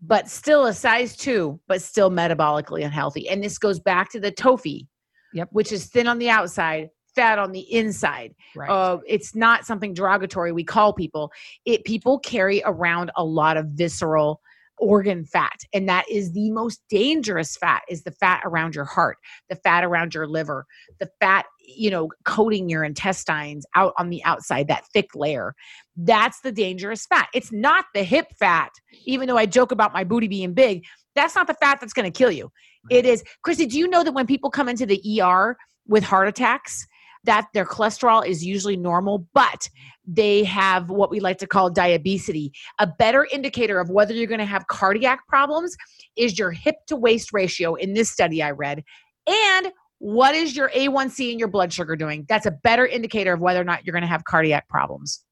but 0.00 0.28
still 0.28 0.66
a 0.66 0.72
size 0.72 1.16
two, 1.16 1.60
but 1.68 1.82
still 1.82 2.10
metabolically 2.10 2.84
unhealthy. 2.84 3.28
And 3.28 3.42
this 3.44 3.58
goes 3.58 3.78
back 3.78 4.10
to 4.12 4.20
the 4.20 4.32
TOFI, 4.32 4.86
Yep. 5.34 5.48
which 5.52 5.70
is 5.70 5.86
thin 5.86 6.06
on 6.08 6.18
the 6.18 6.30
outside, 6.30 6.88
fat 7.14 7.38
on 7.38 7.52
the 7.52 7.60
inside. 7.72 8.34
right 8.54 8.70
Uh, 8.70 8.98
it's 9.06 9.34
not 9.34 9.66
something 9.66 9.94
derogatory 9.94 10.52
we 10.52 10.64
call 10.64 10.92
people. 10.92 11.30
It 11.64 11.84
people 11.84 12.18
carry 12.18 12.62
around 12.64 13.10
a 13.16 13.24
lot 13.24 13.56
of 13.56 13.66
visceral 13.68 14.40
organ 14.82 15.24
fat 15.24 15.60
and 15.72 15.88
that 15.88 16.04
is 16.10 16.32
the 16.32 16.50
most 16.50 16.82
dangerous 16.88 17.56
fat 17.56 17.82
is 17.88 18.02
the 18.02 18.10
fat 18.10 18.40
around 18.44 18.74
your 18.74 18.84
heart 18.84 19.16
the 19.48 19.54
fat 19.54 19.84
around 19.84 20.12
your 20.12 20.26
liver 20.26 20.66
the 20.98 21.08
fat 21.20 21.46
you 21.60 21.88
know 21.88 22.08
coating 22.24 22.68
your 22.68 22.82
intestines 22.82 23.64
out 23.76 23.92
on 23.96 24.10
the 24.10 24.22
outside 24.24 24.66
that 24.66 24.84
thick 24.92 25.10
layer 25.14 25.54
that's 25.98 26.40
the 26.40 26.50
dangerous 26.50 27.06
fat 27.06 27.28
it's 27.32 27.52
not 27.52 27.84
the 27.94 28.02
hip 28.02 28.26
fat 28.40 28.72
even 29.04 29.28
though 29.28 29.36
i 29.36 29.46
joke 29.46 29.70
about 29.70 29.92
my 29.92 30.02
booty 30.02 30.26
being 30.26 30.52
big 30.52 30.82
that's 31.14 31.36
not 31.36 31.46
the 31.46 31.54
fat 31.54 31.78
that's 31.80 31.92
going 31.92 32.10
to 32.10 32.18
kill 32.18 32.32
you 32.32 32.50
it 32.90 33.06
is 33.06 33.22
chrissy 33.42 33.66
do 33.66 33.78
you 33.78 33.86
know 33.86 34.02
that 34.02 34.12
when 34.12 34.26
people 34.26 34.50
come 34.50 34.68
into 34.68 34.86
the 34.86 35.00
er 35.22 35.56
with 35.86 36.02
heart 36.02 36.26
attacks 36.26 36.86
that 37.24 37.48
their 37.54 37.64
cholesterol 37.64 38.26
is 38.26 38.44
usually 38.44 38.76
normal, 38.76 39.26
but 39.34 39.68
they 40.06 40.44
have 40.44 40.90
what 40.90 41.10
we 41.10 41.20
like 41.20 41.38
to 41.38 41.46
call 41.46 41.70
diabetes. 41.70 42.50
A 42.78 42.86
better 42.86 43.26
indicator 43.32 43.78
of 43.80 43.90
whether 43.90 44.12
you're 44.12 44.26
going 44.26 44.40
to 44.40 44.44
have 44.44 44.66
cardiac 44.66 45.26
problems 45.28 45.76
is 46.16 46.38
your 46.38 46.50
hip 46.50 46.76
to 46.88 46.96
waist 46.96 47.32
ratio 47.32 47.74
in 47.74 47.94
this 47.94 48.10
study 48.10 48.42
I 48.42 48.50
read. 48.50 48.82
And 49.26 49.72
what 49.98 50.34
is 50.34 50.56
your 50.56 50.68
A1C 50.70 51.30
and 51.30 51.38
your 51.38 51.48
blood 51.48 51.72
sugar 51.72 51.94
doing? 51.94 52.26
That's 52.28 52.46
a 52.46 52.50
better 52.50 52.86
indicator 52.86 53.32
of 53.32 53.40
whether 53.40 53.60
or 53.60 53.64
not 53.64 53.84
you're 53.86 53.92
going 53.92 54.02
to 54.02 54.08
have 54.08 54.24
cardiac 54.24 54.68
problems. 54.68 55.24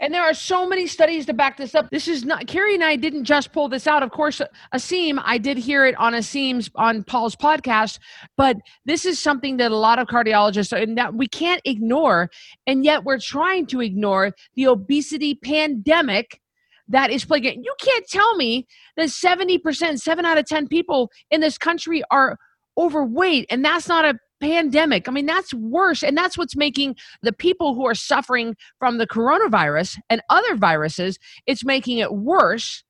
And 0.00 0.14
there 0.14 0.22
are 0.22 0.32
so 0.32 0.66
many 0.66 0.86
studies 0.86 1.26
to 1.26 1.34
back 1.34 1.58
this 1.58 1.74
up. 1.74 1.90
This 1.90 2.08
is 2.08 2.24
not 2.24 2.46
Carrie 2.46 2.74
and 2.74 2.82
I 2.82 2.96
didn't 2.96 3.24
just 3.24 3.52
pull 3.52 3.68
this 3.68 3.86
out. 3.86 4.02
Of 4.02 4.10
course, 4.10 4.40
Aseem, 4.74 5.20
I 5.22 5.36
did 5.36 5.58
hear 5.58 5.84
it 5.84 5.94
on 5.96 6.14
Aseem's 6.14 6.70
on 6.74 7.04
Paul's 7.04 7.36
podcast, 7.36 7.98
but 8.36 8.56
this 8.86 9.04
is 9.04 9.18
something 9.18 9.58
that 9.58 9.70
a 9.70 9.76
lot 9.76 9.98
of 9.98 10.08
cardiologists 10.08 10.72
and 10.72 10.96
that 10.96 11.14
we 11.14 11.28
can't 11.28 11.60
ignore, 11.66 12.30
and 12.66 12.82
yet 12.82 13.04
we're 13.04 13.18
trying 13.18 13.66
to 13.66 13.82
ignore 13.82 14.32
the 14.54 14.66
obesity 14.66 15.34
pandemic 15.34 16.40
that 16.88 17.10
is 17.10 17.24
plaguing. 17.24 17.62
You 17.62 17.74
can't 17.78 18.06
tell 18.08 18.36
me 18.36 18.66
that 18.96 19.08
70%, 19.08 19.98
seven 19.98 20.24
out 20.24 20.38
of 20.38 20.46
10 20.46 20.66
people 20.68 21.10
in 21.30 21.40
this 21.40 21.58
country 21.58 22.02
are 22.10 22.38
overweight, 22.78 23.46
and 23.50 23.64
that's 23.64 23.86
not 23.86 24.04
a 24.04 24.14
pandemic. 24.40 25.08
I 25.08 25.12
mean, 25.12 25.26
that's 25.26 25.52
worse. 25.54 26.02
And 26.02 26.16
that's 26.16 26.36
what's 26.36 26.56
making 26.56 26.96
the 27.22 27.32
people 27.32 27.74
who 27.74 27.86
are 27.86 27.94
suffering 27.94 28.56
from 28.78 28.98
the 28.98 29.06
coronavirus 29.06 29.98
and 30.08 30.22
other 30.30 30.56
viruses, 30.56 31.18
it's 31.46 31.64
making 31.64 31.98
it 31.98 32.14
worse 32.14 32.84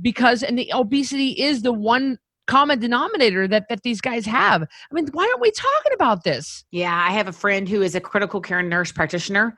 because, 0.00 0.42
and 0.42 0.58
the 0.58 0.72
obesity 0.74 1.30
is 1.30 1.62
the 1.62 1.72
one 1.72 2.18
common 2.46 2.78
denominator 2.78 3.46
that 3.46 3.66
that 3.68 3.82
these 3.82 4.00
guys 4.00 4.26
have. 4.26 4.62
I 4.62 4.94
mean, 4.94 5.06
why 5.12 5.24
aren't 5.24 5.40
we 5.40 5.50
talking 5.50 5.92
about 5.94 6.24
this? 6.24 6.64
Yeah, 6.70 6.94
I 6.94 7.12
have 7.12 7.28
a 7.28 7.32
friend 7.32 7.68
who 7.68 7.82
is 7.82 7.94
a 7.94 8.00
critical 8.00 8.40
care 8.40 8.62
nurse 8.62 8.92
practitioner 8.92 9.56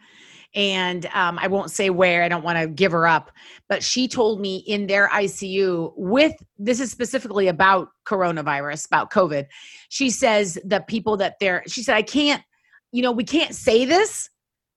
and 0.55 1.07
um, 1.07 1.38
I 1.40 1.49
won't 1.49 1.71
say 1.71 1.90
where, 1.90 2.23
I 2.23 2.29
don't 2.29 2.45
want 2.45 2.59
to 2.59 2.69
give 2.69 2.93
her 2.93 3.07
up, 3.07 3.33
but 3.69 3.83
she 3.83 4.07
told 4.07 4.40
me 4.40 4.59
in 4.59 4.87
their 4.87 5.09
ICU 5.09 5.93
with 5.97 6.35
this 6.59 6.81
is 6.81 6.90
specifically 6.90 7.49
about 7.49 7.88
coronavirus, 8.07 8.87
about 8.87 9.11
COVID. 9.11 9.47
She 9.88 10.11
says 10.11 10.59
the 10.64 10.81
people 10.87 11.17
that 11.17 11.35
they're, 11.40 11.64
she 11.67 11.83
said, 11.83 11.97
I 11.97 12.03
can't, 12.03 12.43
you 12.93 13.03
know, 13.03 13.11
we 13.11 13.25
can't 13.25 13.55
say 13.55 13.85
this, 13.85 14.31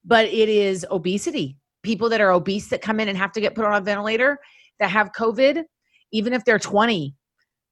but 0.04 0.26
it 0.26 0.48
is 0.48 0.84
obesity. 0.90 1.56
People 1.82 2.08
that 2.08 2.20
are 2.20 2.32
obese 2.32 2.68
that 2.68 2.82
come 2.82 2.98
in 2.98 3.08
and 3.08 3.16
have 3.16 3.32
to 3.32 3.40
get 3.40 3.54
put 3.54 3.64
on 3.64 3.74
a 3.74 3.80
ventilator 3.80 4.38
that 4.80 4.90
have 4.90 5.12
COVID, 5.12 5.62
even 6.10 6.32
if 6.32 6.44
they're 6.44 6.58
20, 6.58 7.14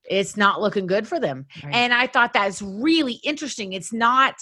it's 0.08 0.36
not 0.36 0.60
looking 0.60 0.86
good 0.86 1.08
for 1.08 1.18
them. 1.18 1.46
Right. 1.64 1.74
And 1.74 1.92
I 1.92 2.06
thought 2.06 2.32
that's 2.32 2.62
really 2.62 3.14
interesting. 3.24 3.72
It's 3.72 3.92
not 3.92 4.34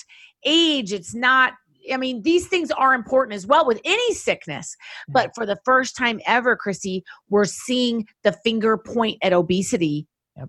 age, 0.44 0.92
it's 0.92 1.14
not 1.14 1.54
I 1.92 1.96
mean, 1.96 2.22
these 2.22 2.46
things 2.46 2.70
are 2.72 2.94
important 2.94 3.34
as 3.34 3.46
well 3.46 3.66
with 3.66 3.80
any 3.84 4.14
sickness. 4.14 4.76
But 5.08 5.28
mm-hmm. 5.28 5.40
for 5.40 5.46
the 5.46 5.58
first 5.64 5.96
time 5.96 6.20
ever, 6.26 6.56
Christy, 6.56 7.04
we're 7.28 7.44
seeing 7.44 8.06
the 8.22 8.32
finger 8.44 8.76
point 8.78 9.18
at 9.22 9.32
obesity. 9.32 10.06
Yep. 10.36 10.48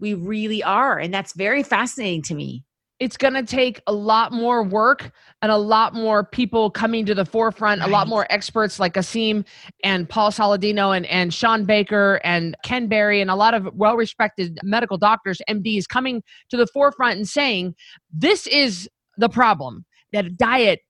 We 0.00 0.14
really 0.14 0.62
are. 0.62 0.98
And 0.98 1.12
that's 1.12 1.34
very 1.34 1.62
fascinating 1.62 2.22
to 2.22 2.34
me. 2.34 2.64
It's 3.00 3.16
going 3.16 3.34
to 3.34 3.42
take 3.42 3.82
a 3.88 3.92
lot 3.92 4.32
more 4.32 4.62
work 4.62 5.10
and 5.42 5.50
a 5.50 5.56
lot 5.56 5.94
more 5.94 6.24
people 6.24 6.70
coming 6.70 7.04
to 7.06 7.14
the 7.14 7.24
forefront, 7.24 7.80
right. 7.80 7.88
a 7.88 7.92
lot 7.92 8.06
more 8.06 8.24
experts 8.30 8.78
like 8.78 8.94
Aseem 8.94 9.44
and 9.82 10.08
Paul 10.08 10.30
Saladino 10.30 10.96
and, 10.96 11.04
and 11.06 11.34
Shawn 11.34 11.64
Baker 11.64 12.20
and 12.22 12.56
Ken 12.64 12.86
Berry 12.86 13.20
and 13.20 13.30
a 13.30 13.34
lot 13.34 13.52
of 13.52 13.68
well 13.74 13.96
respected 13.96 14.58
medical 14.62 14.96
doctors, 14.96 15.42
MDs, 15.50 15.88
coming 15.88 16.22
to 16.50 16.56
the 16.56 16.68
forefront 16.68 17.16
and 17.16 17.28
saying, 17.28 17.74
this 18.12 18.46
is 18.46 18.88
the 19.18 19.28
problem 19.28 19.84
that 20.14 20.36
diet 20.36 20.80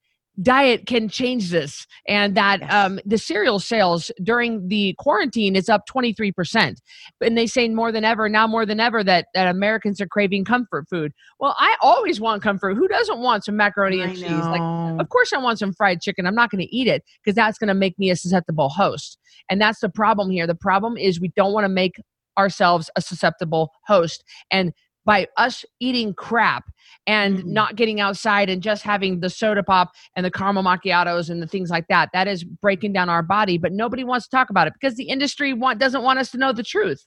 diet 0.43 0.87
can 0.87 1.09
change 1.09 1.51
this 1.51 1.87
and 2.09 2.37
that 2.37 2.61
yes. 2.61 2.73
um, 2.73 2.99
the 3.05 3.19
cereal 3.19 3.61
sales 3.61 4.11
during 4.25 4.67
the 4.67 4.93
quarantine 4.99 5.55
is 5.55 5.69
up 5.69 5.83
23% 5.89 6.75
and 7.21 7.39
they 7.39 7.47
say 7.47 7.69
more 7.69 7.93
than 7.93 8.05
ever 8.05 8.29
now 8.29 8.45
more 8.45 8.67
than 8.67 8.81
ever 8.81 9.05
that, 9.05 9.27
that 9.33 9.47
americans 9.47 10.01
are 10.01 10.09
craving 10.09 10.45
comfort 10.45 10.87
food. 10.91 11.13
Well 11.39 11.55
i 11.61 11.77
always 11.81 12.21
want 12.21 12.43
comfort. 12.43 12.75
Who 12.75 12.89
doesn't 12.89 13.21
want 13.21 13.45
some 13.45 13.57
macaroni 13.57 14.01
and 14.01 14.11
I 14.11 14.15
cheese? 14.15 14.29
Know. 14.29 14.51
like 14.51 15.01
of 15.01 15.09
course 15.09 15.33
i 15.33 15.39
want 15.39 15.59
some 15.59 15.73
fried 15.73 16.01
chicken. 16.01 16.27
I'm 16.27 16.35
not 16.35 16.51
going 16.51 16.63
to 16.63 16.77
eat 16.77 16.89
it 16.89 17.05
because 17.23 17.37
that's 17.37 17.59
going 17.59 17.69
to 17.69 17.75
make 17.75 17.97
me 17.99 18.11
a 18.11 18.17
susceptible 18.17 18.71
host. 18.71 19.19
And 19.49 19.61
that's 19.61 19.81
the 19.81 19.89
problem 19.89 20.31
here. 20.31 20.47
The 20.47 20.55
problem 20.55 20.97
is 20.97 21.21
we 21.21 21.33
don't 21.37 21.53
want 21.53 21.65
to 21.65 21.69
make 21.69 21.95
ourselves 22.39 22.91
a 22.97 23.01
susceptible 23.01 23.71
host. 23.87 24.25
And 24.51 24.73
by 25.05 25.27
us 25.37 25.65
eating 25.81 26.15
crap 26.15 26.65
and 27.07 27.39
mm-hmm. 27.39 27.53
not 27.53 27.77
getting 27.77 28.01
outside 28.01 28.49
and 28.49 28.63
just 28.63 28.83
having 28.83 29.21
the 29.21 29.31
soda 29.31 29.63
pop 29.63 29.93
and 30.17 30.25
the 30.25 30.31
caramel 30.31 30.63
macchiatos 30.63 31.31
and 31.31 31.43
the 31.43 31.47
things 31.47 31.71
like 31.71 31.87
that. 31.89 32.11
That 32.13 32.29
is 32.29 32.45
breaking 32.45 32.93
down 32.93 33.09
our 33.09 33.23
body, 33.23 33.59
but 33.59 33.73
nobody 33.73 34.05
wants 34.05 34.27
to 34.27 34.31
talk 34.37 34.51
about 34.51 34.67
it 34.67 34.73
because 34.73 34.97
the 34.97 35.09
industry 35.09 35.53
want, 35.53 35.79
doesn't 35.79 36.03
want 36.03 36.19
us 36.19 36.31
to 36.33 36.39
know 36.39 36.53
the 36.53 36.63
truth. 36.63 37.05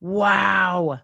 Wow. 0.00 1.00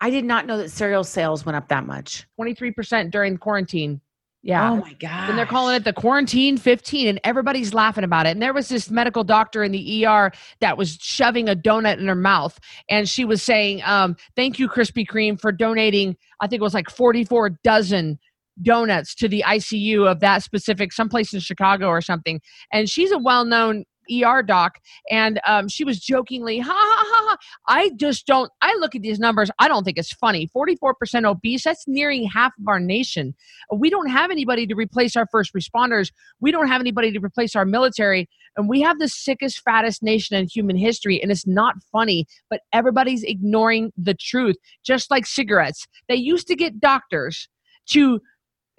I 0.00 0.10
did 0.10 0.24
not 0.24 0.46
know 0.46 0.56
that 0.58 0.70
cereal 0.70 1.04
sales 1.04 1.44
went 1.44 1.56
up 1.56 1.68
that 1.68 1.86
much. 1.86 2.26
23% 2.40 3.10
during 3.10 3.36
quarantine. 3.36 4.00
Yeah. 4.42 4.70
Oh 4.70 4.76
my 4.76 4.94
God. 4.94 5.28
And 5.28 5.38
they're 5.38 5.44
calling 5.44 5.76
it 5.76 5.84
the 5.84 5.92
quarantine 5.92 6.56
15 6.56 7.08
and 7.08 7.20
everybody's 7.24 7.74
laughing 7.74 8.04
about 8.04 8.26
it. 8.26 8.30
And 8.30 8.40
there 8.40 8.54
was 8.54 8.68
this 8.68 8.90
medical 8.90 9.22
doctor 9.22 9.62
in 9.62 9.70
the 9.70 10.06
ER 10.06 10.32
that 10.60 10.78
was 10.78 10.96
shoving 11.00 11.48
a 11.48 11.54
donut 11.54 11.98
in 11.98 12.06
her 12.08 12.14
mouth. 12.14 12.58
And 12.88 13.06
she 13.08 13.24
was 13.24 13.42
saying, 13.42 13.82
um, 13.84 14.16
thank 14.36 14.58
you, 14.58 14.68
Krispy 14.68 15.06
Kreme, 15.06 15.38
for 15.38 15.52
donating, 15.52 16.16
I 16.40 16.46
think 16.46 16.60
it 16.60 16.62
was 16.62 16.74
like 16.74 16.88
44 16.88 17.50
dozen 17.62 18.18
donuts 18.62 19.14
to 19.16 19.28
the 19.28 19.44
ICU 19.46 20.10
of 20.10 20.20
that 20.20 20.42
specific, 20.42 20.92
someplace 20.92 21.34
in 21.34 21.40
Chicago 21.40 21.88
or 21.88 22.00
something. 22.00 22.40
And 22.72 22.88
she's 22.88 23.12
a 23.12 23.18
well 23.18 23.44
known 23.44 23.84
ER 24.10 24.42
doc, 24.42 24.78
and 25.10 25.40
um, 25.46 25.68
she 25.68 25.84
was 25.84 25.98
jokingly, 25.98 26.58
ha 26.58 26.72
ha 26.72 27.04
ha 27.06 27.26
ha. 27.28 27.36
I 27.68 27.90
just 27.96 28.26
don't, 28.26 28.50
I 28.62 28.74
look 28.80 28.94
at 28.94 29.02
these 29.02 29.18
numbers, 29.18 29.50
I 29.58 29.68
don't 29.68 29.84
think 29.84 29.98
it's 29.98 30.12
funny. 30.12 30.48
44% 30.54 31.24
obese, 31.24 31.64
that's 31.64 31.84
nearing 31.86 32.24
half 32.24 32.52
of 32.58 32.68
our 32.68 32.80
nation. 32.80 33.34
We 33.72 33.90
don't 33.90 34.08
have 34.08 34.30
anybody 34.30 34.66
to 34.66 34.74
replace 34.74 35.16
our 35.16 35.26
first 35.30 35.54
responders. 35.54 36.10
We 36.40 36.50
don't 36.50 36.68
have 36.68 36.80
anybody 36.80 37.12
to 37.12 37.20
replace 37.20 37.54
our 37.56 37.64
military. 37.64 38.28
And 38.56 38.68
we 38.68 38.80
have 38.80 38.98
the 38.98 39.08
sickest, 39.08 39.60
fattest 39.60 40.02
nation 40.02 40.36
in 40.36 40.46
human 40.46 40.76
history. 40.76 41.22
And 41.22 41.30
it's 41.30 41.46
not 41.46 41.76
funny, 41.92 42.26
but 42.48 42.60
everybody's 42.72 43.22
ignoring 43.22 43.92
the 43.96 44.14
truth, 44.14 44.56
just 44.84 45.10
like 45.10 45.26
cigarettes. 45.26 45.86
They 46.08 46.16
used 46.16 46.48
to 46.48 46.56
get 46.56 46.80
doctors 46.80 47.48
to 47.90 48.20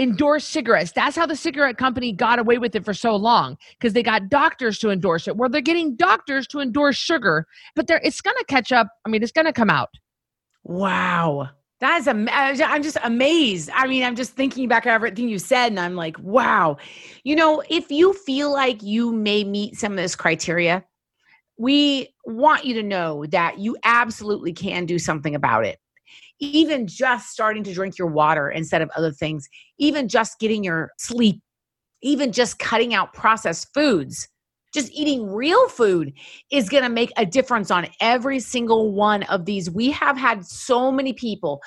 endorse 0.02 0.46
cigarettes. 0.46 0.92
That's 0.92 1.16
how 1.16 1.26
the 1.26 1.36
cigarette 1.36 1.78
company 1.78 2.12
got 2.12 2.40
away 2.40 2.58
with 2.58 2.76
it 2.76 2.84
for 2.84 2.94
so 2.94 3.16
long 3.16 3.58
because 3.80 3.94
they 3.94 4.04
got 4.04 4.30
doctors 4.30 4.80
to 4.80 4.90
endorse 4.90 5.28
it. 5.28 5.38
Well, 5.38 5.50
they're 5.50 5.62
getting 5.62 5.96
doctors 5.96 6.48
to 6.48 6.60
endorse 6.60 6.98
sugar, 6.98 7.46
but 7.76 7.88
they 7.88 8.00
it's 8.04 8.22
going 8.22 8.38
to 8.38 8.46
catch 8.46 8.72
up. 8.72 8.88
I 9.06 9.10
mean, 9.10 9.22
it's 9.24 9.32
going 9.32 9.46
to 9.46 9.54
come 9.54 9.70
out. 9.70 9.90
Wow. 10.64 11.50
That's 11.80 12.08
am- 12.08 12.28
uh, 12.28 12.56
I'm 12.64 12.84
just 12.84 12.98
amazed. 13.04 13.70
I 13.74 13.88
mean, 13.88 14.04
I'm 14.04 14.16
just 14.16 14.34
thinking 14.34 14.68
back 14.68 14.86
at 14.86 14.94
everything 14.94 15.30
you 15.30 15.40
said, 15.40 15.68
and 15.68 15.80
I'm 15.80 15.96
like, 15.96 16.18
wow. 16.20 16.78
You 17.24 17.36
know, 17.36 17.64
if 17.70 17.92
you 17.92 18.14
feel 18.14 18.52
like 18.52 18.84
you 18.84 19.12
may 19.12 19.44
meet 19.44 19.78
some 19.78 19.94
of 19.94 19.98
this 19.98 20.16
criteria, 20.16 20.84
we 21.58 22.14
want 22.26 22.66
you 22.66 22.76
to 22.76 22.84
know 22.84 23.26
that 23.28 23.60
you 23.60 23.78
absolutely 23.84 24.54
can 24.54 24.86
do 24.86 25.00
something 25.00 25.36
about 25.36 25.66
it 25.66 25.81
even 26.40 26.88
just 26.88 27.30
starting 27.30 27.64
to 27.64 27.74
drink 27.74 27.98
your 27.98 28.08
water 28.08 28.50
instead 28.50 28.82
of 28.82 28.90
other 28.96 29.12
things, 29.12 29.48
even 29.78 30.08
just 30.08 30.40
getting 30.40 30.64
your 30.64 30.92
sleep, 30.98 31.42
even 32.02 32.32
just 32.32 32.60
cutting 32.60 32.94
out 32.94 33.14
processed 33.14 33.68
foods, 33.74 34.28
just 34.74 34.92
eating 34.92 35.32
real 35.32 35.68
food 35.70 36.14
is 36.52 36.70
going 36.70 36.84
to 36.84 36.90
make 36.90 37.12
a 37.18 37.26
difference 37.26 37.72
on 37.72 37.88
every 38.00 38.40
single 38.40 38.92
one 38.92 39.24
of 39.24 39.46
these. 39.46 39.70
We 39.70 39.92
have 39.92 40.18
had 40.18 40.46
so 40.46 40.92
many 40.92 41.14
people, 41.14 41.62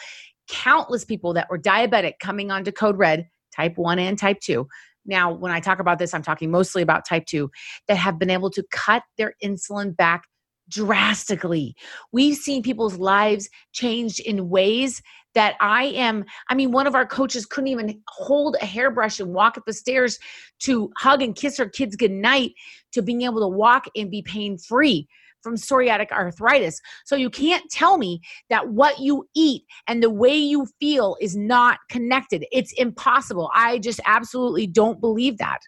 countless 0.48 1.04
people 1.04 1.35
that 1.35 1.48
were 1.50 1.59
diabetic 1.59 2.14
coming 2.20 2.50
onto 2.50 2.72
Code 2.72 2.96
Red, 2.96 3.28
type 3.54 3.76
1 3.76 3.98
and 3.98 4.18
type 4.18 4.40
2. 4.40 4.66
Now, 5.07 5.33
when 5.33 5.52
I 5.52 5.61
talk 5.61 5.80
about 5.80 5.98
this, 5.98 6.14
I'm 6.14 6.22
talking 6.22 6.50
mostly 6.50 6.83
about 6.83 7.07
type 7.07 7.26
2 7.26 7.50
that 7.88 7.96
have 7.96 8.18
been 8.18 8.30
able 8.30 8.50
to 8.50 8.64
cut 8.72 9.02
their 9.18 9.35
insulin 9.44 9.94
back 9.94 10.24
drastically. 10.68 11.74
We've 12.12 12.37
seen 12.37 12.62
people's 12.62 12.96
lives 12.96 13.48
changed 13.72 14.20
in 14.20 14.48
ways 14.48 15.03
that 15.35 15.57
I 15.61 15.85
am. 15.87 16.24
I 16.48 16.55
mean, 16.55 16.70
one 16.72 16.87
of 16.87 16.94
our 16.94 17.07
coaches 17.07 17.44
couldn't 17.44 17.68
even 17.68 18.00
hold 18.09 18.57
a 18.61 18.66
hairbrush 18.66 19.20
and 19.20 19.35
walk 19.35 19.59
up 19.59 19.64
the 19.66 19.72
stairs 19.72 20.18
to 20.61 20.90
hug 20.96 21.22
and 21.22 21.35
kiss 21.35 21.59
her 21.59 21.68
kids 21.68 21.96
goodnight 21.96 22.53
to 22.92 23.03
being 23.03 23.22
able 23.22 23.40
to 23.40 23.48
walk 23.48 23.87
and 23.96 24.11
be 24.11 24.22
pain 24.22 24.57
free 24.57 25.09
from 25.42 25.57
psoriatic 25.57 26.11
arthritis. 26.11 26.81
So 27.05 27.16
you 27.16 27.31
can't 27.31 27.70
tell 27.70 27.98
me 27.98 28.20
that 28.48 28.68
what 28.70 28.98
you 28.98 29.29
eat 29.37 29.64
and 29.87 30.03
the 30.03 30.11
way 30.11 30.35
you 30.35 30.66
feel 30.81 31.16
is 31.20 31.37
not 31.37 31.79
connected. 31.90 32.46
It's 32.50 32.72
impossible. 32.72 33.50
I 33.55 33.79
just 33.79 34.00
absolutely 34.07 34.66
don't 34.66 35.00
believe 35.00 35.38
that. 35.38 35.59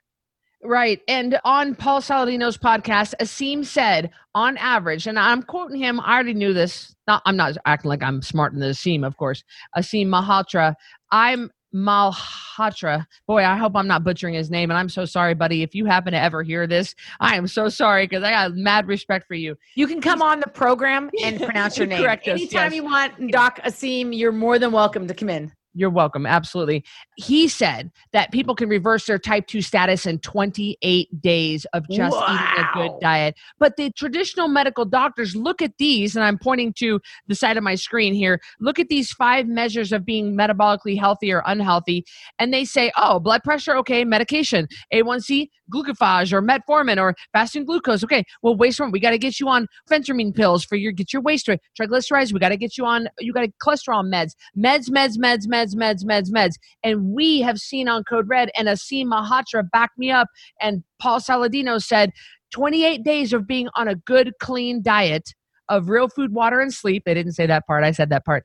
Right. 0.62 1.01
And 1.07 1.38
on 1.45 1.75
Paul 1.75 2.01
Saladino's 2.01 2.57
podcast, 2.57 3.14
Aseem 3.21 3.64
said, 3.64 4.11
on 4.35 4.57
average, 4.57 5.07
and 5.07 5.19
I'm 5.19 5.42
quoting 5.42 5.79
him, 5.79 6.01
I 6.01 6.14
already 6.14 6.35
knew 6.35 6.53
this. 6.53 6.95
Not, 7.07 7.23
I'm 7.25 7.37
not 7.37 7.57
acting 7.66 7.88
like 7.88 8.03
I'm 8.03 8.23
smart 8.23 8.53
than 8.53 8.61
the 8.61 8.69
Aseem, 8.69 9.07
of 9.07 9.16
course. 9.16 9.45
Aseem 9.77 10.07
Malhotra. 10.07 10.75
I'm 11.12 11.51
Malhotra. 11.75 13.05
Boy, 13.27 13.45
I 13.45 13.57
hope 13.57 13.77
I'm 13.77 13.87
not 13.87 14.03
butchering 14.03 14.35
his 14.35 14.51
name. 14.51 14.71
And 14.71 14.79
I'm 14.79 14.88
so 14.88 15.05
sorry, 15.05 15.35
buddy. 15.35 15.62
If 15.62 15.75
you 15.75 15.85
happen 15.85 16.12
to 16.12 16.21
ever 16.21 16.42
hear 16.42 16.66
this, 16.66 16.95
I 17.21 17.37
am 17.37 17.47
so 17.47 17.69
sorry 17.69 18.07
because 18.07 18.25
I 18.25 18.31
got 18.31 18.55
mad 18.55 18.88
respect 18.88 19.27
for 19.29 19.35
you. 19.35 19.57
You 19.75 19.87
can 19.87 20.01
come 20.01 20.23
on 20.23 20.40
the 20.40 20.49
program 20.49 21.11
and 21.23 21.40
pronounce 21.40 21.77
your 21.77 21.87
name. 21.87 22.03
Correct 22.03 22.27
Anytime 22.27 22.73
yes. 22.73 22.75
you 22.75 22.85
want, 22.85 23.31
Doc 23.31 23.61
Aseem, 23.64 24.16
you're 24.16 24.33
more 24.33 24.59
than 24.59 24.73
welcome 24.73 25.07
to 25.07 25.14
come 25.14 25.29
in. 25.29 25.53
You're 25.77 25.91
welcome. 25.91 26.25
Absolutely. 26.25 26.85
He 27.17 27.49
said 27.49 27.93
that 28.12 28.33
people 28.33 28.55
can 28.55 28.71
reverse 28.71 29.05
their 29.05 29.19
type 29.19 29.47
2 29.47 29.61
status 29.61 30.07
in 30.07 30.19
28 30.21 31.21
days 31.21 31.67
of 31.75 31.87
just 31.91 32.17
eating 32.17 32.65
a 32.65 32.71
good 32.75 32.93
diet. 33.01 33.35
But 33.59 33.77
the 33.77 33.91
traditional 33.91 34.49
medical 34.49 34.87
doctors 34.87 35.37
look 35.37 35.61
at 35.61 35.77
these, 35.77 36.17
and 36.17 36.25
I'm 36.25 36.39
pointing 36.39 36.73
to 36.79 36.99
the 37.29 37.35
side 37.35 37.59
of 37.59 37.62
my 37.62 37.75
screen 37.75 38.15
here. 38.15 38.41
Look 38.59 38.79
at 38.79 38.89
these 38.89 39.12
five 39.12 39.49
measures 39.49 39.93
of 39.93 40.07
being 40.07 40.35
metabolically 40.35 40.99
healthy 40.99 41.31
or 41.31 41.43
unhealthy, 41.45 42.07
and 42.39 42.55
they 42.55 42.65
say, 42.65 42.91
oh, 42.97 43.21
blood 43.21 43.43
pressure, 43.45 43.77
okay, 43.77 44.03
medication, 44.03 44.69
A1C, 44.95 45.51
glucophage, 45.71 46.33
or 46.33 46.41
metformin, 46.41 46.99
or 46.99 47.15
fasting 47.35 47.67
glucose. 47.67 48.03
Okay, 48.03 48.25
well, 48.41 48.57
waist 48.57 48.79
hormone, 48.79 48.93
we 48.93 49.01
got 49.01 49.11
to 49.11 49.19
get 49.19 49.39
you 49.39 49.49
on 49.49 49.67
phentermine 49.91 50.35
pills 50.35 50.65
for 50.65 50.77
your 50.77 50.93
get 50.93 51.12
your 51.12 51.21
waist 51.21 51.51
triglycerides, 51.79 52.33
we 52.33 52.41
got 52.41 52.49
to 52.49 52.57
get 52.57 52.79
you 52.79 52.87
on, 52.87 53.09
you 53.19 53.35
got 53.35 53.43
to 53.43 53.53
cholesterol 53.62 54.03
meds, 54.03 54.35
meds, 54.57 54.89
meds, 54.89 55.19
meds, 55.19 55.47
meds, 55.47 55.65
meds, 55.74 56.05
meds, 56.05 56.31
meds. 56.31 56.55
And 56.83 57.12
we 57.12 57.40
have 57.40 57.59
seen 57.59 57.88
on 57.88 58.05
Code 58.05 58.29
Red, 58.29 58.50
and 58.57 58.68
Aseem 58.68 59.07
Malhotra 59.07 59.68
backed 59.70 59.98
me 59.98 60.11
up, 60.11 60.29
and 60.61 60.85
Paul 60.98 61.20
Saladino 61.20 61.83
said 61.83 62.12
28 62.52 63.02
days 63.02 63.33
of 63.33 63.46
being 63.46 63.68
on 63.74 63.88
a 63.88 63.94
good, 63.94 64.33
clean 64.40 64.83
diet 64.83 65.35
of 65.68 65.88
real 65.88 66.09
food, 66.09 66.33
water, 66.33 66.61
and 66.61 66.72
sleep. 66.72 67.02
They 67.05 67.14
didn't 67.14 67.33
say 67.33 67.46
that 67.46 67.66
part. 67.66 67.85
I 67.85 67.90
said 67.90 68.11
that 68.11 68.24
part. 68.24 68.44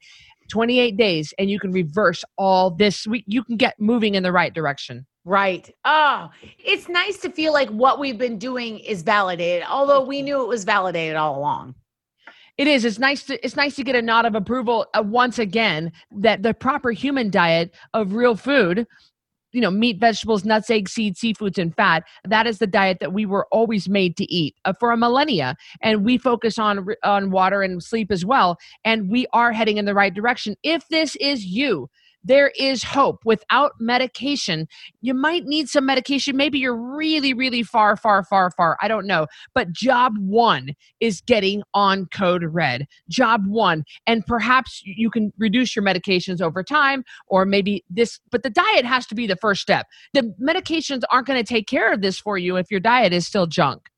28 0.50 0.98
days, 0.98 1.34
and 1.40 1.50
you 1.50 1.60
can 1.60 1.72
reverse 1.72 2.24
all 2.38 2.72
this. 2.72 3.08
We, 3.08 3.24
you 3.28 3.44
can 3.44 3.58
get 3.58 3.80
moving 3.80 4.16
in 4.16 4.24
the 4.24 4.32
right 4.32 4.54
direction. 4.54 5.06
Right. 5.24 5.70
Oh, 5.86 6.30
it's 6.58 6.90
nice 6.90 7.20
to 7.20 7.30
feel 7.30 7.54
like 7.54 7.70
what 7.70 8.00
we've 8.00 8.18
been 8.18 8.40
doing 8.40 8.80
is 8.80 9.04
validated, 9.04 9.68
although 9.70 10.04
we 10.04 10.18
mm-hmm. 10.18 10.26
knew 10.26 10.42
it 10.42 10.48
was 10.48 10.64
validated 10.64 11.16
all 11.16 11.38
along. 11.38 11.76
It 12.62 12.68
is. 12.68 12.86
It's 12.86 13.00
nice 13.00 13.24
to. 13.24 13.44
It's 13.44 13.56
nice 13.56 13.76
to 13.78 13.84
get 13.84 13.96
a 13.96 14.04
nod 14.04 14.28
of 14.28 14.36
approval 14.36 14.86
uh, 14.94 15.02
once 15.04 15.40
again 15.40 15.92
that 16.12 16.44
the 16.44 16.54
proper 16.54 16.92
human 16.92 17.32
diet 17.32 17.74
of 17.96 18.14
real 18.14 18.36
food, 18.36 18.86
you 19.52 19.62
know, 19.62 19.72
meat, 19.72 20.00
vegetables, 20.00 20.46
nuts, 20.46 20.70
eggs, 20.70 20.92
seeds, 20.92 21.20
seafoods, 21.20 21.58
and 21.58 21.76
fat. 21.76 22.04
That 22.24 22.46
is 22.46 22.60
the 22.60 22.68
diet 22.68 23.00
that 23.00 23.14
we 23.14 23.26
were 23.26 23.48
always 23.52 23.90
made 23.90 24.16
to 24.18 24.32
eat 24.32 24.54
uh, 24.64 24.74
for 24.80 24.92
a 24.92 24.98
millennia, 24.98 25.56
and 25.82 26.06
we 26.06 26.20
focus 26.20 26.60
on 26.60 26.86
on 27.04 27.32
water 27.32 27.64
and 27.64 27.82
sleep 27.82 28.12
as 28.12 28.24
well. 28.24 28.60
And 28.86 29.10
we 29.10 29.26
are 29.34 29.52
heading 29.54 29.78
in 29.78 29.86
the 29.86 29.96
right 29.96 30.14
direction. 30.14 30.56
If 30.62 30.88
this 30.90 31.16
is 31.16 31.44
you. 31.44 31.90
There 32.24 32.52
is 32.58 32.84
hope. 32.84 33.20
Without 33.26 33.74
medication, 33.80 34.68
you 35.02 35.14
might 35.14 35.46
need 35.46 35.70
some 35.70 35.86
medication. 35.86 36.38
Maybe 36.38 36.60
you're 36.60 36.76
really, 36.76 37.34
really 37.34 37.64
far, 37.64 37.96
far, 37.96 38.24
far, 38.24 38.52
far. 38.52 38.78
I 38.82 38.88
don't 38.88 39.08
know. 39.08 39.28
But 39.54 39.72
job 39.72 40.14
one 40.18 40.74
is 41.00 41.22
getting 41.22 41.64
on 41.74 42.08
code 42.08 42.44
red 42.44 42.88
job 43.10 43.46
one 43.48 43.84
and 44.08 44.26
perhaps 44.26 44.82
you 44.86 45.10
can 45.10 45.32
reduce 45.38 45.76
your 45.76 45.84
medications 45.84 46.42
over 46.42 46.64
time 46.64 47.04
or 47.28 47.46
maybe 47.46 47.84
this 47.90 48.20
but 48.32 48.44
the 48.44 48.50
diet 48.50 48.86
has 48.86 49.06
to 49.08 49.16
be 49.16 49.28
the 49.28 49.36
first 49.36 49.62
step 49.62 49.88
the 50.14 50.34
medications 50.42 51.02
aren't 51.12 51.28
going 51.28 51.40
to 51.42 51.48
take 51.48 51.68
care 51.68 51.92
of 51.94 52.02
this 52.02 52.20
for 52.20 52.38
you 52.38 52.56
if 52.58 52.70
your 52.72 52.80
diet 52.80 53.14
is 53.14 53.26
still 53.28 53.48
junk 53.48 53.90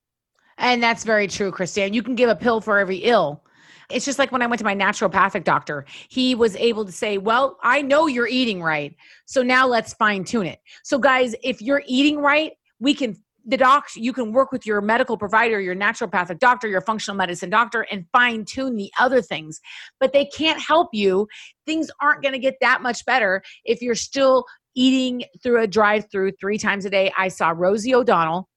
And 0.58 0.82
that's 0.82 1.04
very 1.04 1.28
true, 1.28 1.52
Christiane. 1.52 1.94
You 1.94 2.04
can 2.04 2.16
give 2.16 2.30
a 2.30 2.36
pill 2.36 2.62
for 2.62 2.80
every 2.80 2.98
ill. 2.98 3.44
It's 3.90 4.06
just 4.06 4.20
like 4.20 4.32
when 4.32 4.42
I 4.42 4.48
went 4.48 4.60
to 4.60 4.66
my 4.66 4.76
naturopathic 4.76 5.44
doctor, 5.44 5.86
he 6.10 6.36
was 6.36 6.56
able 6.56 6.86
to 6.86 6.92
say, 6.92 7.18
Well, 7.18 7.58
I 7.64 7.82
know 7.82 8.08
you're 8.08 8.28
eating 8.28 8.62
right. 8.62 8.96
So 9.26 9.42
now 9.42 9.68
let's 9.68 9.94
fine 9.94 10.24
tune 10.24 10.48
it. 10.48 10.60
So, 10.84 10.98
guys, 10.98 11.36
if 11.44 11.62
you're 11.62 11.84
eating 11.86 12.20
right, 12.20 12.54
we 12.80 12.94
can, 12.94 13.16
the 13.46 13.58
docs, 13.58 13.96
you 13.96 14.14
can 14.14 14.32
work 14.32 14.52
with 14.52 14.66
your 14.66 14.82
medical 14.82 15.18
provider, 15.18 15.60
your 15.60 15.76
naturopathic 15.76 16.40
doctor, 16.40 16.68
your 16.68 16.82
functional 16.82 17.18
medicine 17.18 17.50
doctor, 17.50 17.86
and 17.92 18.06
fine 18.12 18.46
tune 18.46 18.76
the 18.76 18.92
other 19.00 19.22
things. 19.22 19.60
But 20.00 20.14
they 20.14 20.26
can't 20.26 20.62
help 20.62 20.90
you. 20.94 21.28
Things 21.66 21.90
aren't 22.02 22.22
going 22.22 22.34
to 22.34 22.40
get 22.40 22.56
that 22.62 22.82
much 22.82 23.06
better 23.06 23.42
if 23.66 23.82
you're 23.82 23.96
still 23.96 24.46
eating 24.76 25.24
through 25.42 25.62
a 25.62 25.68
drive 25.68 26.10
through 26.12 26.32
three 26.40 26.58
times 26.58 26.86
a 26.86 26.90
day. 26.90 27.12
I 27.18 27.28
saw 27.28 27.54
Rosie 27.56 27.94
O'Donnell. 27.94 28.50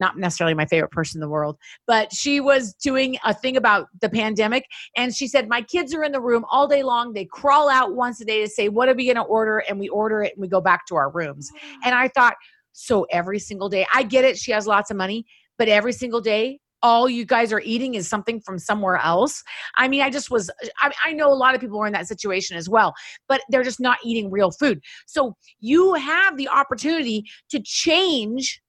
Not 0.00 0.18
necessarily 0.18 0.54
my 0.54 0.66
favorite 0.66 0.90
person 0.90 1.18
in 1.18 1.20
the 1.20 1.28
world, 1.28 1.56
but 1.86 2.12
she 2.12 2.40
was 2.40 2.74
doing 2.74 3.16
a 3.24 3.32
thing 3.32 3.56
about 3.56 3.88
the 4.00 4.08
pandemic. 4.08 4.64
And 4.96 5.14
she 5.14 5.26
said, 5.26 5.48
My 5.48 5.62
kids 5.62 5.94
are 5.94 6.04
in 6.04 6.12
the 6.12 6.20
room 6.20 6.44
all 6.50 6.68
day 6.68 6.82
long. 6.82 7.12
They 7.12 7.24
crawl 7.24 7.68
out 7.68 7.94
once 7.94 8.20
a 8.20 8.24
day 8.24 8.42
to 8.42 8.48
say, 8.48 8.68
What 8.68 8.88
are 8.88 8.94
we 8.94 9.04
going 9.04 9.16
to 9.16 9.22
order? 9.22 9.58
And 9.68 9.78
we 9.78 9.88
order 9.88 10.22
it 10.22 10.34
and 10.34 10.42
we 10.42 10.48
go 10.48 10.60
back 10.60 10.86
to 10.86 10.96
our 10.96 11.10
rooms. 11.10 11.48
And 11.84 11.94
I 11.94 12.08
thought, 12.08 12.34
So 12.72 13.06
every 13.10 13.38
single 13.38 13.68
day, 13.68 13.86
I 13.92 14.02
get 14.02 14.24
it. 14.24 14.36
She 14.36 14.52
has 14.52 14.66
lots 14.66 14.90
of 14.90 14.96
money, 14.96 15.24
but 15.58 15.68
every 15.68 15.92
single 15.92 16.20
day, 16.20 16.60
all 16.82 17.08
you 17.08 17.24
guys 17.24 17.52
are 17.52 17.60
eating 17.64 17.94
is 17.94 18.08
something 18.08 18.40
from 18.40 18.58
somewhere 18.58 18.96
else. 18.96 19.42
I 19.76 19.88
mean, 19.88 20.02
I 20.02 20.10
just 20.10 20.30
was, 20.30 20.50
I, 20.80 20.92
I 21.04 21.12
know 21.12 21.32
a 21.32 21.34
lot 21.34 21.54
of 21.54 21.60
people 21.60 21.80
are 21.80 21.86
in 21.86 21.92
that 21.94 22.06
situation 22.06 22.56
as 22.56 22.68
well, 22.68 22.94
but 23.28 23.40
they're 23.48 23.64
just 23.64 23.80
not 23.80 23.98
eating 24.04 24.30
real 24.30 24.50
food. 24.50 24.80
So 25.06 25.36
you 25.58 25.94
have 25.94 26.36
the 26.36 26.48
opportunity 26.48 27.24
to 27.50 27.60
change 27.64 28.60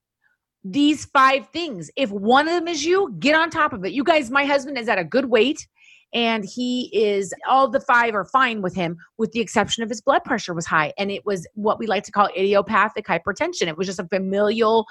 these 0.72 1.06
five 1.06 1.48
things. 1.50 1.90
If 1.96 2.12
one 2.12 2.48
of 2.48 2.54
them 2.54 2.68
is 2.68 2.84
you, 2.84 3.16
get 3.20 3.36
on 3.36 3.50
top 3.50 3.74
of 3.74 3.86
it. 3.86 3.94
You 3.94 4.04
guys, 4.04 4.32
my 4.32 4.46
husband 4.46 4.78
is 4.78 4.90
at 4.90 4.98
a 4.98 5.04
good 5.04 5.26
weight 5.26 5.68
and 6.14 6.46
he 6.46 6.90
is 6.94 7.34
all 7.50 7.70
the 7.70 7.82
five 7.82 8.16
are 8.16 8.26
fine 8.26 8.62
with 8.62 8.74
him 8.74 8.98
with 9.18 9.32
the 9.34 9.42
exception 9.42 9.84
of 9.84 9.90
his 9.90 10.02
blood 10.02 10.24
pressure 10.24 10.54
was 10.54 10.66
high 10.66 10.94
and 10.98 11.12
it 11.12 11.26
was 11.26 11.46
what 11.56 11.80
we 11.80 11.86
like 11.86 12.04
to 12.04 12.12
call 12.12 12.30
idiopathic 12.38 13.06
hypertension. 13.06 13.68
It 13.68 13.78
was 13.78 13.88
just 13.88 14.00
a 14.00 14.08
familial 14.08 14.86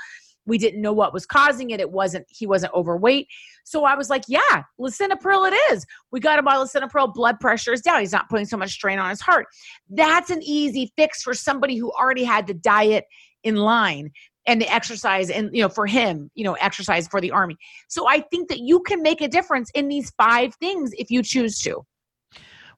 we 0.47 0.59
didn't 0.59 0.81
know 0.81 0.93
what 0.93 1.13
was 1.13 1.27
causing 1.27 1.71
it. 1.71 1.81
It 1.81 1.91
wasn't, 1.91 2.25
he 2.29 2.47
wasn't 2.47 2.73
overweight. 2.73 3.27
So 3.65 3.85
I 3.85 3.97
was 3.97 4.09
like, 4.09 4.23
yeah, 4.29 4.63
lisinopril 4.81 5.51
it 5.51 5.73
is. 5.73 5.85
We 6.13 6.21
got 6.21 6.39
him 6.39 6.49
on 6.49 6.65
lisinopril. 6.65 7.13
Blood 7.13 7.41
pressure 7.41 7.73
is 7.73 7.81
down. 7.81 8.01
He's 8.01 8.13
not 8.13 8.29
putting 8.29 8.47
so 8.47 8.57
much 8.57 8.71
strain 8.71 8.99
on 8.99 9.11
his 9.11 9.21
heart. 9.21 9.47
That's 9.91 10.31
an 10.31 10.43
easy 10.43 10.93
fix 10.97 11.23
for 11.23 11.35
somebody 11.35 11.77
who 11.77 11.91
already 11.93 12.25
had 12.25 12.47
the 12.47 12.55
diet 12.55 13.05
in 13.43 13.57
line 13.57 14.11
and 14.47 14.61
the 14.61 14.73
exercise 14.73 15.31
and 15.31 15.51
you 15.53 15.63
know 15.63 15.69
for 15.69 15.87
him 15.87 16.31
you 16.35 16.45
know 16.45 16.55
exercise 16.55 17.09
for 17.09 17.21
the 17.21 17.31
army. 17.31 17.57
So 17.89 18.09
i 18.09 18.21
think 18.21 18.49
that 18.49 18.61
you 18.61 18.81
can 18.81 19.03
make 19.03 19.21
a 19.21 19.29
difference 19.29 19.71
in 19.75 19.89
these 19.89 20.11
five 20.19 20.55
things 20.57 20.93
if 20.99 21.11
you 21.11 21.23
choose 21.23 21.59
to. 21.61 21.85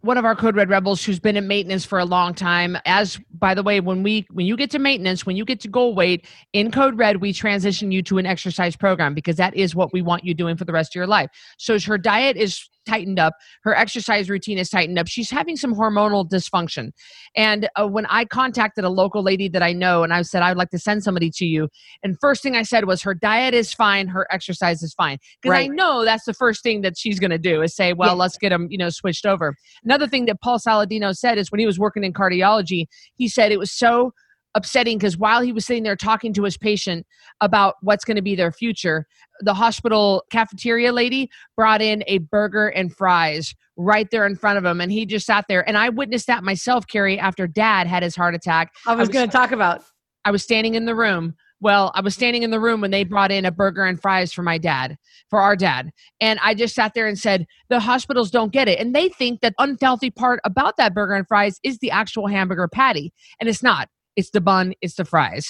One 0.03 0.17
of 0.17 0.25
our 0.25 0.37
code 0.37 0.55
red 0.55 0.71
rebels 0.71 1.05
who's 1.05 1.19
been 1.19 1.37
in 1.37 1.49
maintenance 1.49 1.85
for 1.85 1.99
a 1.99 2.05
long 2.05 2.33
time 2.33 2.79
as 2.87 3.19
by 3.33 3.53
the 3.55 3.65
way 3.65 3.81
when 3.81 4.05
we 4.05 4.27
when 4.31 4.47
you 4.47 4.57
get 4.57 4.71
to 4.71 4.79
maintenance 4.79 5.27
when 5.27 5.37
you 5.37 5.45
get 5.45 5.59
to 5.61 5.69
goal 5.69 5.93
weight 5.93 6.25
in 6.53 6.71
code 6.71 6.97
red 6.97 7.17
we 7.17 7.33
transition 7.33 7.91
you 7.91 8.01
to 8.05 8.19
an 8.19 8.25
exercise 8.25 8.77
program 8.77 9.13
because 9.13 9.37
that 9.37 9.57
is 9.57 9.75
what 9.75 9.93
we 9.93 10.01
want 10.01 10.25
you 10.25 10.35
doing 10.35 10.57
for 10.57 10.65
the 10.65 10.73
rest 10.73 10.93
of 10.93 10.95
your 10.95 11.09
life. 11.09 11.29
So 11.59 11.81
her 11.81 11.99
diet 11.99 12.37
is 12.37 12.69
tightened 12.89 13.19
up. 13.19 13.35
Her 13.63 13.75
exercise 13.85 14.31
routine 14.31 14.59
is 14.59 14.71
tightened 14.71 14.99
up. 14.99 15.07
She's 15.09 15.31
having 15.31 15.57
some 15.57 15.75
hormonal 15.75 16.29
dysfunction. 16.29 16.91
And 17.37 17.69
uh, 17.77 17.87
when 17.87 18.07
i 18.07 18.25
contacted 18.25 18.85
a 18.85 18.89
local 19.03 19.23
lady 19.23 19.49
that 19.55 19.63
i 19.63 19.73
know 19.73 20.03
and 20.05 20.13
i 20.13 20.23
said 20.23 20.43
i'd 20.43 20.57
like 20.57 20.71
to 20.71 20.79
send 20.79 21.03
somebody 21.03 21.31
to 21.39 21.45
you 21.45 21.69
and 22.03 22.17
first 22.21 22.43
thing 22.43 22.55
i 22.57 22.63
said 22.63 22.85
was 22.87 23.03
her 23.03 23.15
diet 23.15 23.55
is 23.55 23.69
fine. 23.75 24.09
Her 24.09 24.27
exercise 24.31 24.83
is 24.83 24.95
fine. 24.95 25.19
Because 25.43 25.59
i 25.59 25.67
know 25.67 26.05
that's 26.05 26.25
the 26.25 26.35
first 26.35 26.63
thing 26.63 26.81
that 26.83 26.95
she's 26.97 27.19
going 27.21 27.31
to 27.31 27.39
do 27.39 27.63
is 27.63 27.75
say 27.75 27.93
well 27.93 28.11
Yeah. 28.11 28.23
let's 28.23 28.39
get 28.39 28.51
them 28.51 28.67
you 28.71 28.79
know 28.79 28.89
switched 28.91 29.27
over. 29.27 29.55
Another 29.85 30.07
thing 30.07 30.27
that 30.27 30.41
Paul 30.41 30.59
Saladino 30.59 31.15
said 31.15 31.39
is 31.39 31.51
when 31.53 31.61
he 31.61 31.67
was 31.67 31.79
working 31.79 32.05
in 32.05 32.13
cardiology, 32.13 32.87
he 33.17 33.29
said 33.29 33.53
it 33.53 33.59
was 33.59 33.73
so 33.73 34.13
upsetting 34.59 34.99
because 34.99 35.17
while 35.17 35.41
he 35.41 35.53
was 35.53 35.65
sitting 35.65 35.85
there 35.85 35.97
talking 35.97 36.35
to 36.35 36.43
his 36.43 36.59
patient 36.59 37.07
about 37.41 37.77
what's 37.81 38.05
going 38.05 38.17
to 38.17 38.23
be 38.23 38.35
their 38.35 38.53
future, 38.53 39.07
the 39.41 39.55
hospital 39.55 40.25
cafeteria 40.31 40.93
lady 40.93 41.31
brought 41.57 41.81
in 41.81 42.05
a 42.07 42.19
burger 42.19 42.69
and 42.69 42.95
fries 42.95 43.55
right 43.77 44.11
there 44.11 44.27
in 44.27 44.37
front 44.37 44.59
of 44.59 44.65
him. 44.65 44.81
And 44.81 44.93
he 44.93 45.07
just 45.07 45.25
sat 45.25 45.45
there. 45.49 45.67
And 45.67 45.79
I 45.79 45.89
witnessed 45.89 46.27
that 46.27 46.45
myself, 46.45 46.87
Carrie, 46.87 47.19
after 47.19 47.47
dad 47.47 47.87
had 47.87 48.03
his 48.03 48.17
heart 48.17 48.35
attack. 48.35 48.73
i 48.87 48.95
was 48.95 49.09
was- 49.09 49.15
going 49.15 49.27
to 49.27 49.33
talk 49.33 49.53
about 49.53 49.83
I 50.25 50.31
was 50.31 50.43
standing 50.43 50.75
in 50.75 50.85
the 50.85 50.95
room. 50.95 51.35
Well, 51.61 51.91
I 51.95 52.03
was 52.03 52.15
standing 52.15 52.43
in 52.43 52.51
the 52.51 52.61
room 52.61 52.81
when 52.81 52.91
they 52.91 53.03
brought 53.03 53.33
in 53.33 53.45
a 53.45 53.51
burger 53.51 53.85
and 53.85 54.01
fries 54.01 54.33
for 54.33 54.43
my 54.43 54.59
dad, 54.59 54.97
for 55.31 55.41
our 55.41 55.57
dad. 55.57 55.91
And 56.21 56.39
I 56.43 56.55
just 56.55 56.75
sat 56.75 56.93
there 56.95 57.07
and 57.07 57.19
said, 57.19 57.47
the 57.69 57.81
hospitals 57.81 58.31
don't 58.31 58.53
get 58.53 58.69
it. 58.69 58.79
And 58.79 58.95
they 58.95 59.09
think 59.09 59.41
that 59.41 59.55
unhealthy 59.59 60.11
part 60.11 60.41
about 60.45 60.77
that 60.77 60.95
burger 60.95 61.15
and 61.15 61.27
fries 61.27 61.59
is 61.65 61.79
the 61.79 61.91
actual 61.91 62.27
hamburger 62.29 62.69
patty. 62.69 63.13
And 63.41 63.49
it's 63.49 63.63
not. 63.63 63.89
It's 64.19 64.31
the 64.31 64.41
bun, 64.41 64.75
it's 64.83 64.95
the 64.97 65.05
fries. 65.05 65.47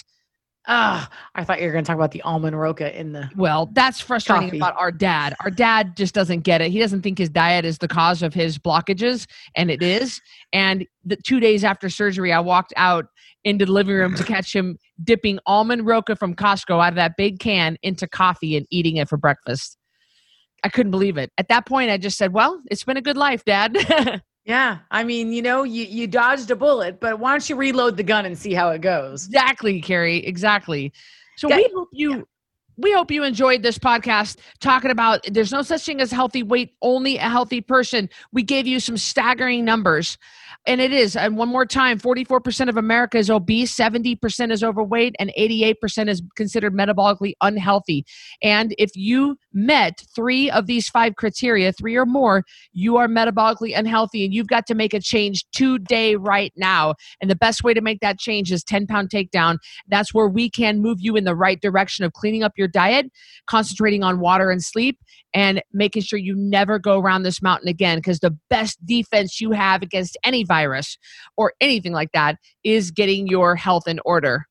ah 0.70 1.09
i 1.35 1.42
thought 1.44 1.59
you 1.61 1.66
were 1.66 1.72
going 1.72 1.85
to 1.85 1.88
talk 1.88 1.96
about 1.96 2.11
the 2.11 2.20
almond 2.22 2.59
roca 2.61 2.88
in 3.00 3.12
the 3.12 3.31
Well, 3.44 3.70
that's 3.72 4.00
frustrating 4.00 4.48
Coffee. 4.50 4.59
about 4.59 4.76
our 4.76 4.92
dad. 4.92 5.35
Our 5.44 5.50
dad 5.50 5.96
just 5.96 6.14
doesn't 6.14 6.40
get 6.50 6.61
it. 6.61 6.70
He 6.70 6.78
doesn't 6.78 7.00
think 7.02 7.16
his 7.18 7.31
diet 7.31 7.64
is 7.64 7.78
the 7.78 7.88
cause 7.88 8.20
of 8.22 8.35
his 8.35 8.59
blockages, 8.59 9.26
and 9.57 9.70
it 9.70 9.83
is. 9.83 10.20
And 10.52 10.87
the 11.11 11.16
two 11.16 11.40
days 11.40 11.64
after 11.64 11.88
surgery, 11.88 12.31
I 12.33 12.40
walked 12.40 12.74
out 12.76 13.07
into 13.44 13.64
the 13.64 13.72
living 13.72 13.94
room 13.96 14.14
to 14.16 14.24
catch 14.24 14.54
him 14.54 14.76
dipping 15.02 15.38
almond 15.46 15.87
roca 15.87 16.14
from 16.16 16.35
Costco 16.35 16.85
out 16.85 16.90
of 16.90 16.96
that 16.96 17.12
big 17.16 17.38
can 17.38 17.78
into 17.83 18.07
coffee 18.07 18.54
and 18.59 18.66
eating 18.70 18.96
it 18.98 19.09
for 19.09 19.16
breakfast. 19.16 19.78
I 20.64 20.68
couldn't 20.68 20.90
believe 20.90 21.16
it. 21.16 21.31
At 21.38 21.48
that 21.48 21.64
point, 21.66 21.90
I 21.90 21.96
just 21.98 22.18
said, 22.18 22.33
"Well, 22.35 22.61
it's 22.70 22.85
been 22.85 22.96
a 22.98 23.07
good 23.09 23.16
life, 23.16 23.42
Dad." 23.44 23.72
yeah 24.48 24.80
i 24.90 25.04
mean 25.04 25.32
you 25.32 25.42
know 25.42 25.64
you 25.64 25.84
you 25.84 26.08
dodged 26.08 26.50
a 26.50 26.56
bullet 26.56 27.00
but 27.00 27.20
why 27.20 27.32
don't 27.32 27.48
you 27.50 27.56
reload 27.56 27.96
the 27.96 28.04
gun 28.04 28.26
and 28.26 28.38
see 28.38 28.54
how 28.54 28.70
it 28.70 28.80
goes 28.82 29.26
exactly, 29.26 29.80
Carrie. 29.80 30.26
Exactly. 30.26 30.92
So 31.37 31.48
Yeah, 31.48 31.56
we 31.56 31.70
hope 31.74 31.90
you 31.92 32.26
we 32.78 32.92
hope 32.92 33.11
you 33.11 33.24
enjoyed 33.24 33.62
this 33.62 33.78
podcast 33.78 34.38
talking 34.61 34.90
about 34.90 35.20
there's 35.30 35.52
no 35.52 35.62
such 35.62 35.84
thing 35.84 36.00
as 36.00 36.12
healthy 36.12 36.42
weight, 36.42 36.74
only 36.82 37.16
a 37.16 37.28
healthy 37.28 37.61
person. 37.61 38.08
We 38.32 38.42
gave 38.42 38.66
you 38.66 38.80
some 38.80 38.96
staggering 38.96 39.64
numbers. 39.64 40.18
And 40.68 40.81
it 40.83 40.92
is. 40.92 41.16
And 41.16 41.37
one 41.37 41.48
more 41.48 41.66
time 41.66 41.98
44% 41.98 42.68
of 42.68 42.76
America 42.76 43.16
is 43.16 43.31
obese, 43.31 43.74
70% 43.74 44.52
is 44.52 44.62
overweight, 44.62 45.16
and 45.18 45.33
88% 45.37 46.09
is 46.09 46.22
considered 46.37 46.74
metabolically 46.74 47.33
unhealthy. 47.40 48.04
And 48.42 48.74
if 48.78 48.90
you 48.94 49.37
met 49.52 50.02
three 50.14 50.50
of 50.50 50.66
these 50.66 50.88
five 50.88 51.16
criteria, 51.16 51.72
three 51.72 51.96
or 51.96 52.04
more, 52.04 52.44
you 52.72 52.98
are 52.98 53.09
metabolically 53.09 53.76
unhealthy 53.76 54.24
and 54.24 54.35
you've 54.35 54.46
got 54.46 54.66
to 54.66 54.74
make 54.74 54.92
a 54.92 55.00
change 55.00 55.44
today, 55.52 56.16
right 56.16 56.52
now. 56.57 56.94
And 57.20 57.31
the 57.31 57.37
best 57.37 57.64
way 57.64 57.72
to 57.72 57.81
make 57.81 58.00
that 58.00 58.18
change 58.18 58.52
is 58.52 58.62
10 58.62 58.87
pound 58.87 59.11
takedown. 59.11 59.57
That's 59.88 60.12
where 60.12 60.28
we 60.28 60.50
can 60.50 60.81
move 60.81 60.98
you 61.00 61.16
in 61.16 61.24
the 61.24 61.35
right 61.35 61.61
direction 61.61 62.04
of 62.04 62.12
cleaning 62.12 62.42
up 62.42 62.52
your 62.57 62.68
diet, 62.68 63.07
concentrating 63.46 64.02
on 64.02 64.20
water 64.20 64.50
and 64.50 64.62
sleep, 64.62 64.98
and 65.35 65.62
making 65.72 66.02
sure 66.02 66.18
you 66.18 66.35
never 66.37 66.78
go 66.78 66.98
around 66.98 67.22
this 67.22 67.42
mountain 67.42 67.68
again. 67.68 67.98
Because 67.98 68.20
the 68.20 68.37
best 68.50 68.85
defense 68.85 69.40
you 69.40 69.52
have 69.52 69.83
against 69.83 70.16
any 70.24 70.44
virus 70.59 70.99
or 71.37 71.53
anything 71.61 71.92
like 71.92 72.11
that 72.12 72.37
is 72.64 72.90
getting 72.90 73.27
your 73.27 73.57
health 73.57 73.87
in 73.87 74.01
order. 74.05 74.47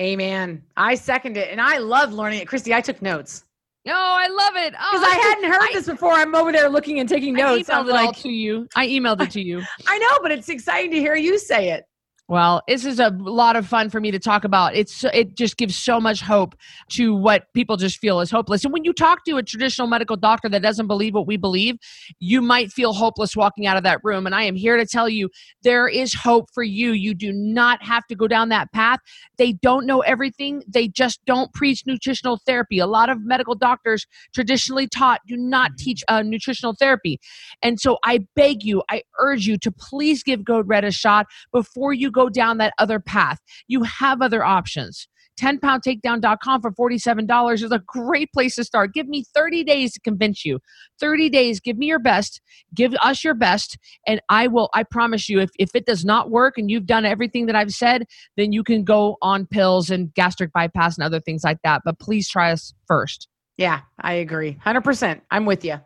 Amen. 0.00 0.62
I 0.76 0.94
second 0.94 1.36
it. 1.36 1.50
And 1.50 1.60
I 1.60 1.78
love 1.78 2.12
learning 2.12 2.40
it. 2.40 2.48
Christy, 2.48 2.74
I 2.74 2.80
took 2.80 3.00
notes. 3.00 3.44
Oh, 3.88 4.16
I 4.18 4.26
love 4.28 4.56
it. 4.56 4.72
Because 4.72 5.02
oh, 5.02 5.10
I 5.10 5.14
hadn't 5.14 5.44
heard 5.44 5.62
I, 5.62 5.70
this 5.72 5.86
before. 5.86 6.12
I'm 6.12 6.34
over 6.34 6.52
there 6.52 6.68
looking 6.68 6.98
and 6.98 7.08
taking 7.08 7.34
notes. 7.34 7.70
I 7.70 7.74
emailed 7.74 7.78
I'm 7.78 7.88
it 7.88 7.92
like, 7.92 8.06
all 8.06 8.12
to 8.12 8.28
you. 8.28 8.68
I 8.74 8.86
emailed 8.88 9.20
it 9.22 9.30
to 9.30 9.40
you. 9.40 9.62
I 9.86 9.98
know, 9.98 10.18
but 10.22 10.32
it's 10.32 10.48
exciting 10.48 10.90
to 10.90 10.98
hear 10.98 11.14
you 11.14 11.38
say 11.38 11.70
it. 11.70 11.84
Well, 12.28 12.62
this 12.66 12.84
is 12.84 12.98
a 12.98 13.10
lot 13.10 13.54
of 13.54 13.68
fun 13.68 13.88
for 13.88 14.00
me 14.00 14.10
to 14.10 14.18
talk 14.18 14.42
about. 14.42 14.74
It's 14.74 15.04
it 15.04 15.36
just 15.36 15.56
gives 15.56 15.76
so 15.76 16.00
much 16.00 16.20
hope 16.20 16.56
to 16.90 17.14
what 17.14 17.44
people 17.54 17.76
just 17.76 17.98
feel 17.98 18.18
is 18.18 18.32
hopeless. 18.32 18.64
And 18.64 18.72
when 18.72 18.82
you 18.82 18.92
talk 18.92 19.24
to 19.26 19.36
a 19.36 19.44
traditional 19.44 19.86
medical 19.86 20.16
doctor 20.16 20.48
that 20.48 20.60
doesn't 20.60 20.88
believe 20.88 21.14
what 21.14 21.28
we 21.28 21.36
believe, 21.36 21.76
you 22.18 22.42
might 22.42 22.72
feel 22.72 22.92
hopeless 22.92 23.36
walking 23.36 23.68
out 23.68 23.76
of 23.76 23.84
that 23.84 24.00
room. 24.02 24.26
And 24.26 24.34
I 24.34 24.42
am 24.42 24.56
here 24.56 24.76
to 24.76 24.84
tell 24.84 25.08
you 25.08 25.30
there 25.62 25.86
is 25.86 26.14
hope 26.14 26.48
for 26.52 26.64
you. 26.64 26.90
You 26.90 27.14
do 27.14 27.32
not 27.32 27.80
have 27.84 28.04
to 28.08 28.16
go 28.16 28.26
down 28.26 28.48
that 28.48 28.72
path. 28.72 28.98
They 29.38 29.52
don't 29.52 29.86
know 29.86 30.00
everything. 30.00 30.64
They 30.66 30.88
just 30.88 31.24
don't 31.26 31.54
preach 31.54 31.84
nutritional 31.86 32.40
therapy. 32.44 32.80
A 32.80 32.88
lot 32.88 33.08
of 33.08 33.24
medical 33.24 33.54
doctors 33.54 34.04
traditionally 34.34 34.88
taught 34.88 35.20
do 35.28 35.36
not 35.36 35.70
mm-hmm. 35.70 35.84
teach 35.84 36.02
uh, 36.08 36.22
nutritional 36.22 36.74
therapy. 36.76 37.20
And 37.62 37.78
so 37.78 37.98
I 38.02 38.26
beg 38.34 38.64
you, 38.64 38.82
I 38.90 39.02
urge 39.20 39.46
you 39.46 39.58
to 39.58 39.70
please 39.70 40.24
give 40.24 40.44
Code 40.44 40.66
Red 40.66 40.84
a 40.84 40.90
shot 40.90 41.26
before 41.52 41.92
you 41.92 42.10
go 42.16 42.28
down 42.28 42.58
that 42.58 42.74
other 42.78 42.98
path. 42.98 43.38
You 43.68 43.82
have 43.84 44.22
other 44.22 44.44
options. 44.44 45.06
10poundtakedown.com 45.38 46.62
for 46.62 46.72
$47 46.72 47.62
is 47.62 47.70
a 47.70 47.82
great 47.86 48.32
place 48.32 48.56
to 48.56 48.64
start. 48.64 48.94
Give 48.94 49.06
me 49.06 49.24
30 49.34 49.64
days 49.64 49.92
to 49.92 50.00
convince 50.00 50.44
you. 50.44 50.60
30 50.98 51.28
days, 51.28 51.60
give 51.60 51.76
me 51.76 51.86
your 51.86 51.98
best, 51.98 52.40
give 52.74 52.94
us 53.02 53.22
your 53.22 53.34
best, 53.34 53.76
and 54.06 54.20
I 54.30 54.46
will, 54.46 54.70
I 54.72 54.82
promise 54.82 55.28
you, 55.28 55.40
if, 55.40 55.50
if 55.58 55.74
it 55.74 55.84
does 55.84 56.04
not 56.04 56.30
work 56.30 56.56
and 56.56 56.70
you've 56.70 56.86
done 56.86 57.04
everything 57.04 57.46
that 57.46 57.56
I've 57.56 57.72
said, 57.72 58.04
then 58.36 58.52
you 58.52 58.64
can 58.64 58.82
go 58.82 59.16
on 59.20 59.46
pills 59.46 59.90
and 59.90 60.12
gastric 60.14 60.52
bypass 60.52 60.96
and 60.96 61.04
other 61.04 61.20
things 61.20 61.44
like 61.44 61.58
that. 61.64 61.82
But 61.84 61.98
please 61.98 62.28
try 62.28 62.50
us 62.50 62.72
first. 62.86 63.28
Yeah, 63.58 63.80
I 64.00 64.14
agree. 64.14 64.56
100%. 64.64 65.20
I'm 65.30 65.46
with 65.46 65.64
you. 65.64 65.80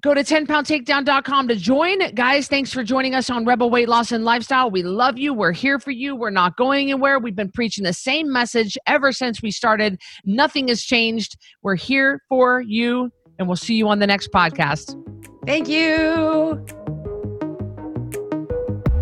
Go 0.00 0.12
to 0.12 0.22
10poundtakedown.com 0.22 1.48
to 1.48 1.56
join. 1.56 2.14
Guys, 2.14 2.48
thanks 2.48 2.72
for 2.72 2.82
joining 2.82 3.14
us 3.14 3.30
on 3.30 3.44
Rebel 3.44 3.70
Weight 3.70 3.88
Loss 3.88 4.12
and 4.12 4.24
Lifestyle. 4.24 4.70
We 4.70 4.82
love 4.82 5.16
you. 5.16 5.32
We're 5.32 5.52
here 5.52 5.78
for 5.78 5.92
you. 5.92 6.16
We're 6.16 6.30
not 6.30 6.56
going 6.56 6.90
anywhere. 6.90 7.18
We've 7.18 7.36
been 7.36 7.52
preaching 7.52 7.84
the 7.84 7.92
same 7.92 8.30
message 8.30 8.76
ever 8.86 9.12
since 9.12 9.40
we 9.40 9.50
started. 9.50 10.00
Nothing 10.24 10.68
has 10.68 10.82
changed. 10.82 11.36
We're 11.62 11.76
here 11.76 12.20
for 12.28 12.60
you, 12.60 13.10
and 13.38 13.48
we'll 13.48 13.56
see 13.56 13.76
you 13.76 13.88
on 13.88 13.98
the 14.00 14.06
next 14.06 14.30
podcast. 14.32 15.00
Thank 15.46 15.68
you. 15.68 16.64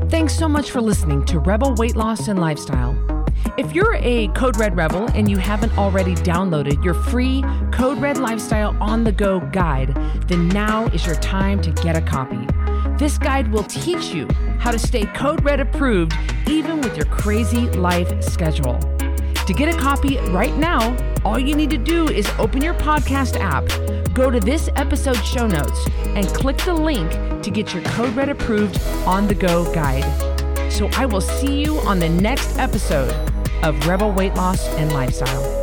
Thanks 0.09 0.37
so 0.37 0.46
much 0.46 0.70
for 0.70 0.83
listening 0.83 1.24
to 1.24 1.38
Rebel 1.38 1.74
Weight 1.74 1.96
Loss 1.96 2.28
and 2.28 2.38
Lifestyle. 2.38 3.12
If 3.59 3.75
you're 3.75 3.97
a 3.97 4.29
Code 4.29 4.57
Red 4.57 4.75
Rebel 4.79 5.11
and 5.11 5.31
you 5.31 5.37
haven't 5.37 5.77
already 5.77 6.15
downloaded 6.15 6.83
your 6.83 6.95
free 6.95 7.45
Code 7.71 7.99
Red 7.99 8.17
Lifestyle 8.17 8.75
on 8.81 9.05
the 9.05 9.12
Go 9.12 9.41
guide, 9.41 9.95
then 10.27 10.49
now 10.49 10.87
is 10.87 11.05
your 11.05 11.17
time 11.17 11.61
to 11.61 11.71
get 11.71 11.95
a 11.95 12.01
copy. 12.01 12.47
This 12.97 13.19
guide 13.19 13.53
will 13.53 13.65
teach 13.65 14.15
you 14.15 14.27
how 14.59 14.71
to 14.71 14.79
stay 14.79 15.05
Code 15.05 15.45
Red 15.45 15.61
approved 15.61 16.15
even 16.49 16.81
with 16.81 16.97
your 16.97 17.05
crazy 17.07 17.69
life 17.73 18.23
schedule. 18.25 18.79
To 19.35 19.53
get 19.53 19.69
a 19.69 19.79
copy 19.79 20.17
right 20.31 20.57
now, 20.57 20.97
all 21.23 21.38
you 21.38 21.55
need 21.55 21.69
to 21.71 21.79
do 21.79 22.09
is 22.09 22.27
open 22.38 22.62
your 22.62 22.75
podcast 22.75 23.38
app, 23.38 23.67
go 24.15 24.31
to 24.31 24.41
this 24.41 24.71
episode 24.77 25.23
show 25.27 25.47
notes, 25.47 25.87
and 26.07 26.27
click 26.29 26.57
the 26.57 26.73
link 26.73 27.11
to 27.43 27.51
get 27.51 27.75
your 27.75 27.83
Code 27.83 28.17
Red 28.17 28.31
approved 28.31 28.81
on 29.05 29.29
the 29.29 29.35
go 29.35 29.71
guide. 29.75 30.73
So 30.73 30.88
I 30.95 31.05
will 31.05 31.21
see 31.21 31.61
you 31.61 31.81
on 31.81 31.99
the 31.99 32.09
next 32.09 32.57
episode 32.59 33.32
of 33.62 33.87
Rebel 33.87 34.12
Weight 34.12 34.35
Loss 34.35 34.66
and 34.77 34.92
Lifestyle. 34.92 35.62